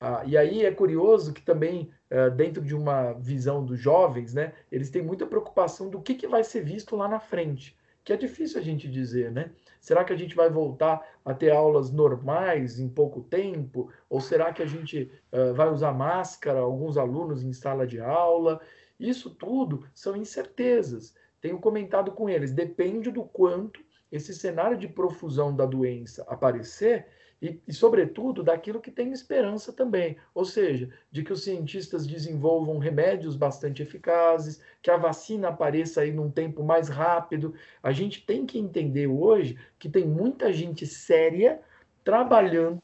Ah, 0.00 0.22
e 0.26 0.36
aí 0.36 0.64
é 0.64 0.70
curioso 0.70 1.32
que 1.32 1.42
também, 1.42 1.90
uh, 2.10 2.30
dentro 2.30 2.62
de 2.62 2.74
uma 2.74 3.12
visão 3.14 3.64
dos 3.64 3.78
jovens, 3.78 4.34
né, 4.34 4.52
eles 4.70 4.90
têm 4.90 5.02
muita 5.02 5.26
preocupação 5.26 5.88
do 5.88 6.00
que, 6.00 6.14
que 6.14 6.28
vai 6.28 6.44
ser 6.44 6.62
visto 6.62 6.94
lá 6.96 7.08
na 7.08 7.18
frente, 7.18 7.76
que 8.04 8.12
é 8.12 8.16
difícil 8.16 8.60
a 8.60 8.62
gente 8.62 8.88
dizer, 8.88 9.32
né? 9.32 9.50
Será 9.80 10.04
que 10.04 10.12
a 10.12 10.16
gente 10.16 10.34
vai 10.34 10.50
voltar 10.50 11.00
a 11.24 11.32
ter 11.32 11.50
aulas 11.50 11.90
normais 11.90 12.78
em 12.78 12.88
pouco 12.88 13.22
tempo? 13.22 13.90
Ou 14.08 14.20
será 14.20 14.52
que 14.52 14.62
a 14.62 14.66
gente 14.66 15.10
uh, 15.32 15.54
vai 15.54 15.68
usar 15.68 15.92
máscara, 15.92 16.60
alguns 16.60 16.96
alunos 16.96 17.42
em 17.42 17.52
sala 17.52 17.86
de 17.86 18.00
aula? 18.00 18.60
Isso 18.98 19.30
tudo 19.30 19.84
são 19.94 20.16
incertezas. 20.16 21.14
Tenho 21.40 21.58
comentado 21.58 22.12
com 22.12 22.28
eles, 22.28 22.52
depende 22.52 23.10
do 23.10 23.24
quanto 23.24 23.80
esse 24.10 24.32
cenário 24.34 24.76
de 24.76 24.88
profusão 24.88 25.54
da 25.54 25.66
doença 25.66 26.24
aparecer 26.28 27.06
e, 27.40 27.60
e, 27.68 27.72
sobretudo, 27.72 28.42
daquilo 28.42 28.80
que 28.80 28.90
tem 28.90 29.12
esperança 29.12 29.72
também, 29.72 30.16
ou 30.34 30.44
seja, 30.44 30.88
de 31.10 31.22
que 31.22 31.32
os 31.32 31.44
cientistas 31.44 32.06
desenvolvam 32.06 32.78
remédios 32.78 33.36
bastante 33.36 33.82
eficazes, 33.82 34.60
que 34.80 34.90
a 34.90 34.96
vacina 34.96 35.48
apareça 35.48 36.00
aí 36.00 36.12
num 36.12 36.30
tempo 36.30 36.62
mais 36.62 36.88
rápido. 36.88 37.54
A 37.82 37.92
gente 37.92 38.24
tem 38.24 38.46
que 38.46 38.58
entender 38.58 39.06
hoje 39.06 39.58
que 39.78 39.88
tem 39.88 40.06
muita 40.06 40.50
gente 40.52 40.86
séria 40.86 41.60
trabalhando 42.02 42.80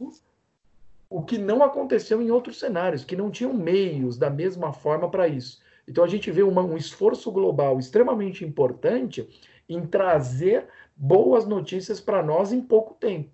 o 1.08 1.22
que 1.22 1.38
não 1.38 1.62
aconteceu 1.62 2.20
em 2.20 2.30
outros 2.30 2.58
cenários, 2.58 3.04
que 3.04 3.16
não 3.16 3.30
tinham 3.30 3.54
meios 3.54 4.18
da 4.18 4.28
mesma 4.28 4.72
forma 4.72 5.10
para 5.10 5.28
isso. 5.28 5.62
Então 5.88 6.04
a 6.04 6.08
gente 6.08 6.30
vê 6.30 6.42
uma, 6.42 6.62
um 6.62 6.76
esforço 6.76 7.30
global 7.32 7.78
extremamente 7.78 8.44
importante 8.44 9.28
em 9.68 9.86
trazer 9.86 10.68
boas 10.96 11.46
notícias 11.46 12.00
para 12.00 12.22
nós 12.22 12.52
em 12.52 12.60
pouco 12.60 12.94
tempo. 12.94 13.30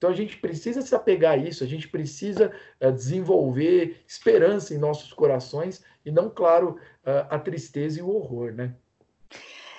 Então 0.00 0.08
a 0.08 0.14
gente 0.14 0.38
precisa 0.38 0.80
se 0.80 0.94
apegar 0.94 1.34
a 1.34 1.36
isso, 1.36 1.62
a 1.62 1.66
gente 1.66 1.86
precisa 1.86 2.50
uh, 2.80 2.90
desenvolver 2.90 4.02
esperança 4.06 4.72
em 4.72 4.78
nossos 4.78 5.12
corações 5.12 5.84
e 6.06 6.10
não, 6.10 6.30
claro, 6.30 6.80
uh, 7.04 7.28
a 7.28 7.38
tristeza 7.38 7.98
e 7.98 8.02
o 8.02 8.08
horror, 8.08 8.50
né? 8.50 8.74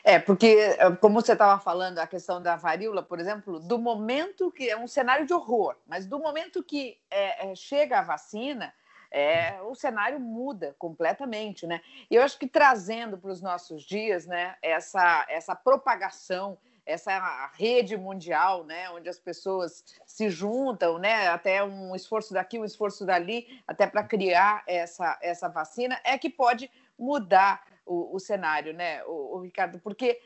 É, 0.03 0.19
porque, 0.19 0.75
eh, 0.77 0.91
como 0.99 1.19
você 1.19 1.33
estava 1.33 1.59
falando, 1.59 1.97
a 1.97 2.07
questão 2.07 2.41
da 2.41 2.55
varíola, 2.55 3.01
por 3.01 3.19
exemplo, 3.19 3.59
do 3.59 3.79
momento 3.79 4.51
que 4.51 4.69
é 4.69 4.77
um 4.77 4.87
cenário 4.87 5.25
de 5.25 5.33
horror, 5.33 5.75
mas 5.87 6.05
do 6.05 6.19
momento 6.19 6.63
que 6.63 6.99
é, 7.09 7.51
é, 7.51 7.55
chega 7.55 7.99
a 7.99 8.03
vacina, 8.03 8.73
é, 9.11 9.59
o 9.63 9.73
cenário 9.73 10.19
muda 10.19 10.75
completamente, 10.77 11.65
né? 11.65 11.81
E 12.09 12.15
eu 12.15 12.23
acho 12.23 12.37
que 12.37 12.47
trazendo 12.47 13.17
para 13.17 13.31
os 13.31 13.41
nossos 13.41 13.83
dias, 13.83 14.25
né, 14.25 14.55
essa, 14.61 15.25
essa 15.29 15.55
propagação 15.55 16.57
essa 16.85 17.51
rede 17.53 17.95
mundial, 17.95 18.63
né, 18.63 18.89
onde 18.89 19.07
as 19.07 19.19
pessoas 19.19 19.83
se 20.05 20.29
juntam, 20.29 20.97
né, 20.97 21.27
até 21.27 21.63
um 21.63 21.95
esforço 21.95 22.33
daqui, 22.33 22.59
um 22.59 22.65
esforço 22.65 23.05
dali, 23.05 23.61
até 23.67 23.85
para 23.87 24.03
criar 24.03 24.63
essa, 24.67 25.17
essa 25.21 25.47
vacina, 25.47 25.99
é 26.03 26.17
que 26.17 26.29
pode 26.29 26.69
mudar 26.97 27.63
o, 27.85 28.15
o 28.15 28.19
cenário, 28.19 28.73
né, 28.73 29.03
o, 29.05 29.37
o, 29.37 29.39
Ricardo, 29.41 29.79
porque 29.79 30.19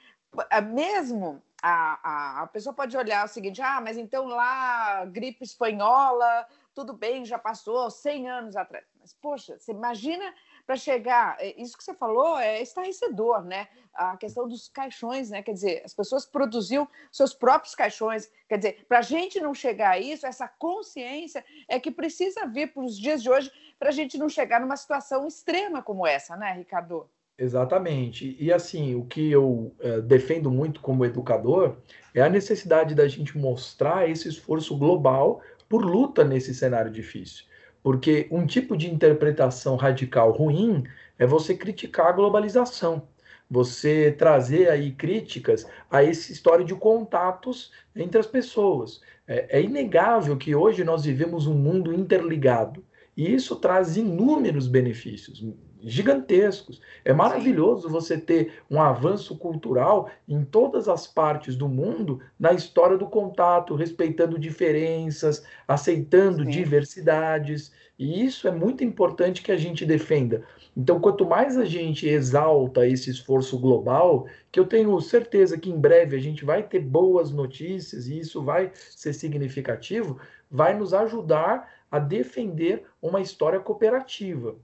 ah, 0.49 0.61
mesmo 0.61 1.41
a, 1.61 1.99
a, 2.03 2.41
a 2.43 2.47
pessoa 2.47 2.73
pode 2.73 2.95
olhar 2.95 3.25
o 3.25 3.29
seguinte, 3.29 3.61
ah, 3.61 3.81
mas 3.81 3.97
então 3.97 4.25
lá 4.25 5.05
gripe 5.05 5.43
espanhola, 5.43 6.47
tudo 6.73 6.93
bem, 6.93 7.25
já 7.25 7.39
passou 7.39 7.89
100 7.89 8.29
anos 8.29 8.55
atrás, 8.55 8.85
mas 8.99 9.13
poxa, 9.13 9.57
você 9.57 9.71
imagina 9.71 10.33
para 10.65 10.75
chegar. 10.75 11.37
É, 11.39 11.61
isso 11.61 11.77
que 11.77 11.83
você 11.83 11.93
falou 11.93 12.37
é 12.37 12.61
estarrecedor, 12.61 13.43
né? 13.43 13.67
A 13.93 14.17
questão 14.17 14.47
dos 14.47 14.67
caixões, 14.67 15.29
né? 15.29 15.41
Quer 15.41 15.53
dizer, 15.53 15.81
as 15.85 15.93
pessoas 15.93 16.25
produziam 16.25 16.87
seus 17.11 17.33
próprios 17.33 17.75
caixões. 17.75 18.29
Quer 18.49 18.57
dizer, 18.57 18.85
para 18.87 18.99
a 18.99 19.03
gente 19.03 19.39
não 19.39 19.53
chegar 19.53 19.91
a 19.91 19.99
isso, 19.99 20.25
essa 20.25 20.47
consciência 20.47 21.45
é 21.67 21.79
que 21.79 21.91
precisa 21.91 22.45
vir 22.47 22.73
para 22.73 22.83
os 22.83 22.97
dias 22.97 23.21
de 23.21 23.29
hoje 23.29 23.51
para 23.79 23.89
a 23.89 23.93
gente 23.93 24.17
não 24.17 24.29
chegar 24.29 24.59
numa 24.59 24.77
situação 24.77 25.27
extrema 25.27 25.81
como 25.81 26.07
essa, 26.07 26.35
né, 26.35 26.53
Ricardo? 26.53 27.09
Exatamente. 27.37 28.35
E 28.39 28.51
assim, 28.51 28.95
o 28.95 29.05
que 29.05 29.29
eu 29.29 29.75
é, 29.79 29.99
defendo 29.99 30.49
muito 30.49 30.79
como 30.79 31.03
educador 31.03 31.77
é 32.13 32.21
a 32.21 32.29
necessidade 32.29 32.95
da 32.95 33.07
gente 33.07 33.37
mostrar 33.37 34.09
esse 34.09 34.29
esforço 34.29 34.77
global 34.77 35.41
por 35.67 35.83
luta 35.83 36.23
nesse 36.23 36.53
cenário 36.53 36.89
difícil. 36.89 37.45
Porque 37.85 38.27
um 38.31 38.47
tipo 38.47 38.75
de 38.75 38.91
interpretação 38.91 39.75
radical 39.75 40.31
ruim 40.31 40.85
é 41.19 41.27
você 41.27 41.55
criticar 41.55 42.07
a 42.07 42.11
globalização, 42.13 43.07
você 43.47 44.11
trazer 44.11 44.71
aí 44.71 44.91
críticas 44.91 45.67
a 45.87 46.03
essa 46.03 46.31
história 46.31 46.65
de 46.65 46.73
contatos 46.73 47.71
entre 47.95 48.19
as 48.19 48.25
pessoas. 48.25 49.01
É, 49.27 49.59
é 49.59 49.61
inegável 49.61 50.35
que 50.35 50.55
hoje 50.55 50.83
nós 50.83 51.05
vivemos 51.05 51.45
um 51.45 51.53
mundo 51.53 51.93
interligado. 51.93 52.83
E 53.15 53.31
isso 53.31 53.55
traz 53.57 53.97
inúmeros 53.97 54.67
benefícios, 54.67 55.45
gigantescos. 55.85 56.81
É 57.05 57.13
maravilhoso 57.13 57.87
você 57.87 58.17
ter 58.17 58.53
um 58.69 58.81
avanço 58.81 59.37
cultural 59.37 60.09
em 60.27 60.43
todas 60.43 60.89
as 60.89 61.05
partes 61.05 61.55
do 61.55 61.69
mundo 61.69 62.19
na 62.39 62.53
história 62.53 62.97
do 62.97 63.05
contato, 63.05 63.75
respeitando 63.75 64.39
diferenças, 64.39 65.45
aceitando 65.67 66.43
Sim. 66.43 66.49
diversidades. 66.49 67.71
E 67.97 68.25
isso 68.25 68.47
é 68.47 68.51
muito 68.51 68.83
importante 68.83 69.43
que 69.43 69.51
a 69.51 69.57
gente 69.57 69.85
defenda. 69.85 70.43
Então, 70.75 70.99
quanto 70.99 71.25
mais 71.25 71.55
a 71.55 71.63
gente 71.63 72.09
exalta 72.09 72.85
esse 72.85 73.09
esforço 73.09 73.57
global, 73.57 74.27
que 74.51 74.59
eu 74.59 74.65
tenho 74.65 74.99
certeza 74.99 75.57
que 75.57 75.69
em 75.69 75.79
breve 75.79 76.17
a 76.17 76.19
gente 76.19 76.43
vai 76.43 76.63
ter 76.63 76.79
boas 76.79 77.31
notícias 77.31 78.07
e 78.07 78.19
isso 78.19 78.41
vai 78.41 78.71
ser 78.73 79.13
significativo, 79.13 80.19
vai 80.49 80.77
nos 80.77 80.93
ajudar 80.93 81.71
a 81.89 81.99
defender 81.99 82.83
uma 83.01 83.21
história 83.21 83.59
cooperativa. 83.59 84.55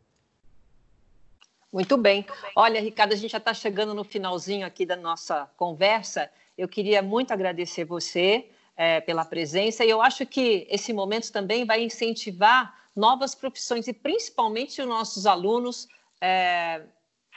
Muito 1.71 1.95
bem. 1.95 2.25
Olha, 2.55 2.81
Ricardo, 2.81 3.13
a 3.13 3.15
gente 3.15 3.31
já 3.31 3.37
está 3.37 3.53
chegando 3.53 3.93
no 3.93 4.03
finalzinho 4.03 4.65
aqui 4.67 4.85
da 4.85 4.97
nossa 4.97 5.49
conversa. 5.55 6.29
Eu 6.57 6.67
queria 6.67 7.01
muito 7.01 7.31
agradecer 7.31 7.85
você 7.85 8.49
é, 8.75 8.99
pela 8.99 9.23
presença 9.23 9.85
e 9.85 9.89
eu 9.89 10.01
acho 10.01 10.25
que 10.25 10.67
esse 10.69 10.91
momento 10.91 11.31
também 11.31 11.65
vai 11.65 11.81
incentivar 11.83 12.75
novas 12.93 13.33
profissões 13.33 13.87
e 13.87 13.93
principalmente 13.93 14.81
os 14.81 14.87
nossos 14.87 15.25
alunos 15.25 15.87
é, 16.19 16.81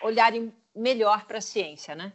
olharem 0.03 0.53
melhor 0.75 1.27
para 1.27 1.39
a 1.39 1.41
ciência, 1.41 1.95
né? 1.95 2.13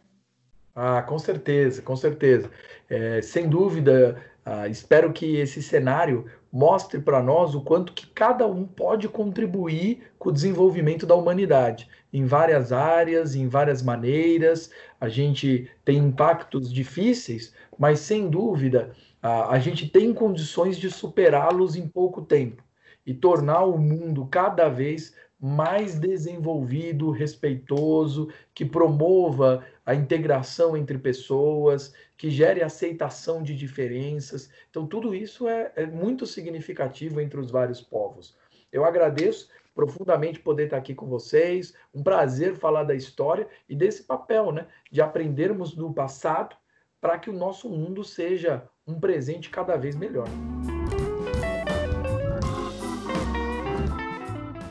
Ah, 0.76 1.02
com 1.02 1.18
certeza, 1.18 1.80
com 1.80 1.96
certeza. 1.96 2.50
É, 2.88 3.22
sem 3.22 3.48
dúvida, 3.48 4.22
ah, 4.44 4.68
espero 4.68 5.12
que 5.12 5.36
esse 5.36 5.62
cenário 5.62 6.30
mostre 6.52 7.00
para 7.00 7.22
nós 7.22 7.54
o 7.54 7.62
quanto 7.62 7.92
que 7.92 8.06
cada 8.06 8.46
um 8.46 8.66
pode 8.66 9.08
contribuir 9.08 10.12
com 10.18 10.28
o 10.28 10.32
desenvolvimento 10.32 11.06
da 11.06 11.14
humanidade 11.14 11.88
em 12.12 12.24
várias 12.24 12.72
áreas, 12.72 13.34
em 13.34 13.48
várias 13.48 13.82
maneiras. 13.82 14.70
A 15.00 15.08
gente 15.08 15.70
tem 15.84 15.98
impactos 15.98 16.72
difíceis, 16.72 17.54
mas 17.78 18.00
sem 18.00 18.28
dúvida 18.28 18.92
a, 19.22 19.54
a 19.54 19.58
gente 19.58 19.88
tem 19.88 20.12
condições 20.12 20.78
de 20.78 20.90
superá-los 20.90 21.76
em 21.76 21.86
pouco 21.86 22.22
tempo 22.22 22.62
e 23.06 23.14
tornar 23.14 23.64
o 23.64 23.78
mundo 23.78 24.26
cada 24.30 24.68
vez 24.68 25.14
mais 25.40 25.98
desenvolvido, 25.98 27.10
respeitoso, 27.10 28.28
que 28.54 28.64
promova 28.64 29.64
a 29.86 29.94
integração 29.94 30.76
entre 30.76 30.98
pessoas, 30.98 31.94
que 32.16 32.30
gere 32.30 32.62
aceitação 32.62 33.42
de 33.42 33.56
diferenças. 33.56 34.50
Então, 34.68 34.86
tudo 34.86 35.14
isso 35.14 35.48
é, 35.48 35.72
é 35.76 35.86
muito 35.86 36.26
significativo 36.26 37.20
entre 37.20 37.40
os 37.40 37.50
vários 37.50 37.80
povos. 37.80 38.36
Eu 38.70 38.84
agradeço 38.84 39.48
profundamente 39.74 40.40
poder 40.40 40.64
estar 40.64 40.76
aqui 40.76 40.94
com 40.94 41.06
vocês. 41.06 41.74
Um 41.94 42.02
prazer 42.02 42.56
falar 42.56 42.84
da 42.84 42.94
história 42.94 43.48
e 43.68 43.74
desse 43.74 44.04
papel, 44.04 44.52
né, 44.52 44.66
de 44.90 45.00
aprendermos 45.00 45.74
do 45.74 45.92
passado 45.92 46.56
para 47.00 47.18
que 47.18 47.30
o 47.30 47.32
nosso 47.32 47.68
mundo 47.68 48.04
seja 48.04 48.68
um 48.86 48.98
presente 49.00 49.48
cada 49.48 49.76
vez 49.76 49.96
melhor. 49.96 50.28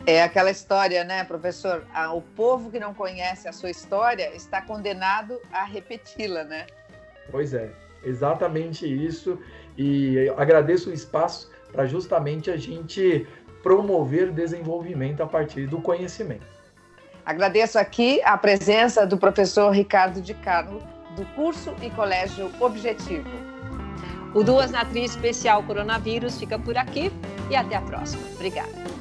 É 0.06 0.24
aquela 0.24 0.50
história, 0.50 1.04
né, 1.04 1.24
professor? 1.24 1.86
Ah, 1.94 2.14
o 2.14 2.22
povo 2.22 2.72
que 2.72 2.80
não 2.80 2.96
conhece 2.96 3.48
a 3.48 3.52
sua 3.54 3.70
história 3.70 4.36
está 4.36 4.60
condenado 4.60 5.40
a 5.52 5.64
repeti-la, 5.64 6.44
né? 6.44 6.66
Pois 7.30 7.54
é, 7.54 7.72
exatamente 8.04 8.88
isso. 8.88 9.40
E 9.78 10.28
agradeço 10.36 10.90
o 10.90 10.94
espaço 10.94 11.52
para 11.72 11.86
justamente 11.86 12.50
a 12.50 12.58
gente 12.58 13.28
promover 13.62 14.32
desenvolvimento 14.32 15.22
a 15.22 15.28
partir 15.28 15.67
do 15.67 15.82
conhecimento. 15.82 16.45
Agradeço 17.26 17.78
aqui 17.78 18.22
a 18.24 18.38
presença 18.38 19.06
do 19.06 19.17
professor 19.17 19.72
Ricardo 19.72 20.22
de 20.22 20.34
Carlo, 20.34 20.82
do 21.15 21.26
curso 21.36 21.76
e 21.82 21.89
colégio 21.91 22.52
Objetivo. 22.60 23.30
O 24.34 24.43
Duas 24.43 24.72
na 24.72 24.86
Tri 24.86 25.04
Especial 25.04 25.63
Coronavírus 25.63 26.39
fica 26.39 26.58
por 26.58 26.78
aqui 26.78 27.12
e 27.50 27.56
até 27.56 27.76
a 27.76 27.82
próxima. 27.82 28.24
Obrigada. 28.36 28.99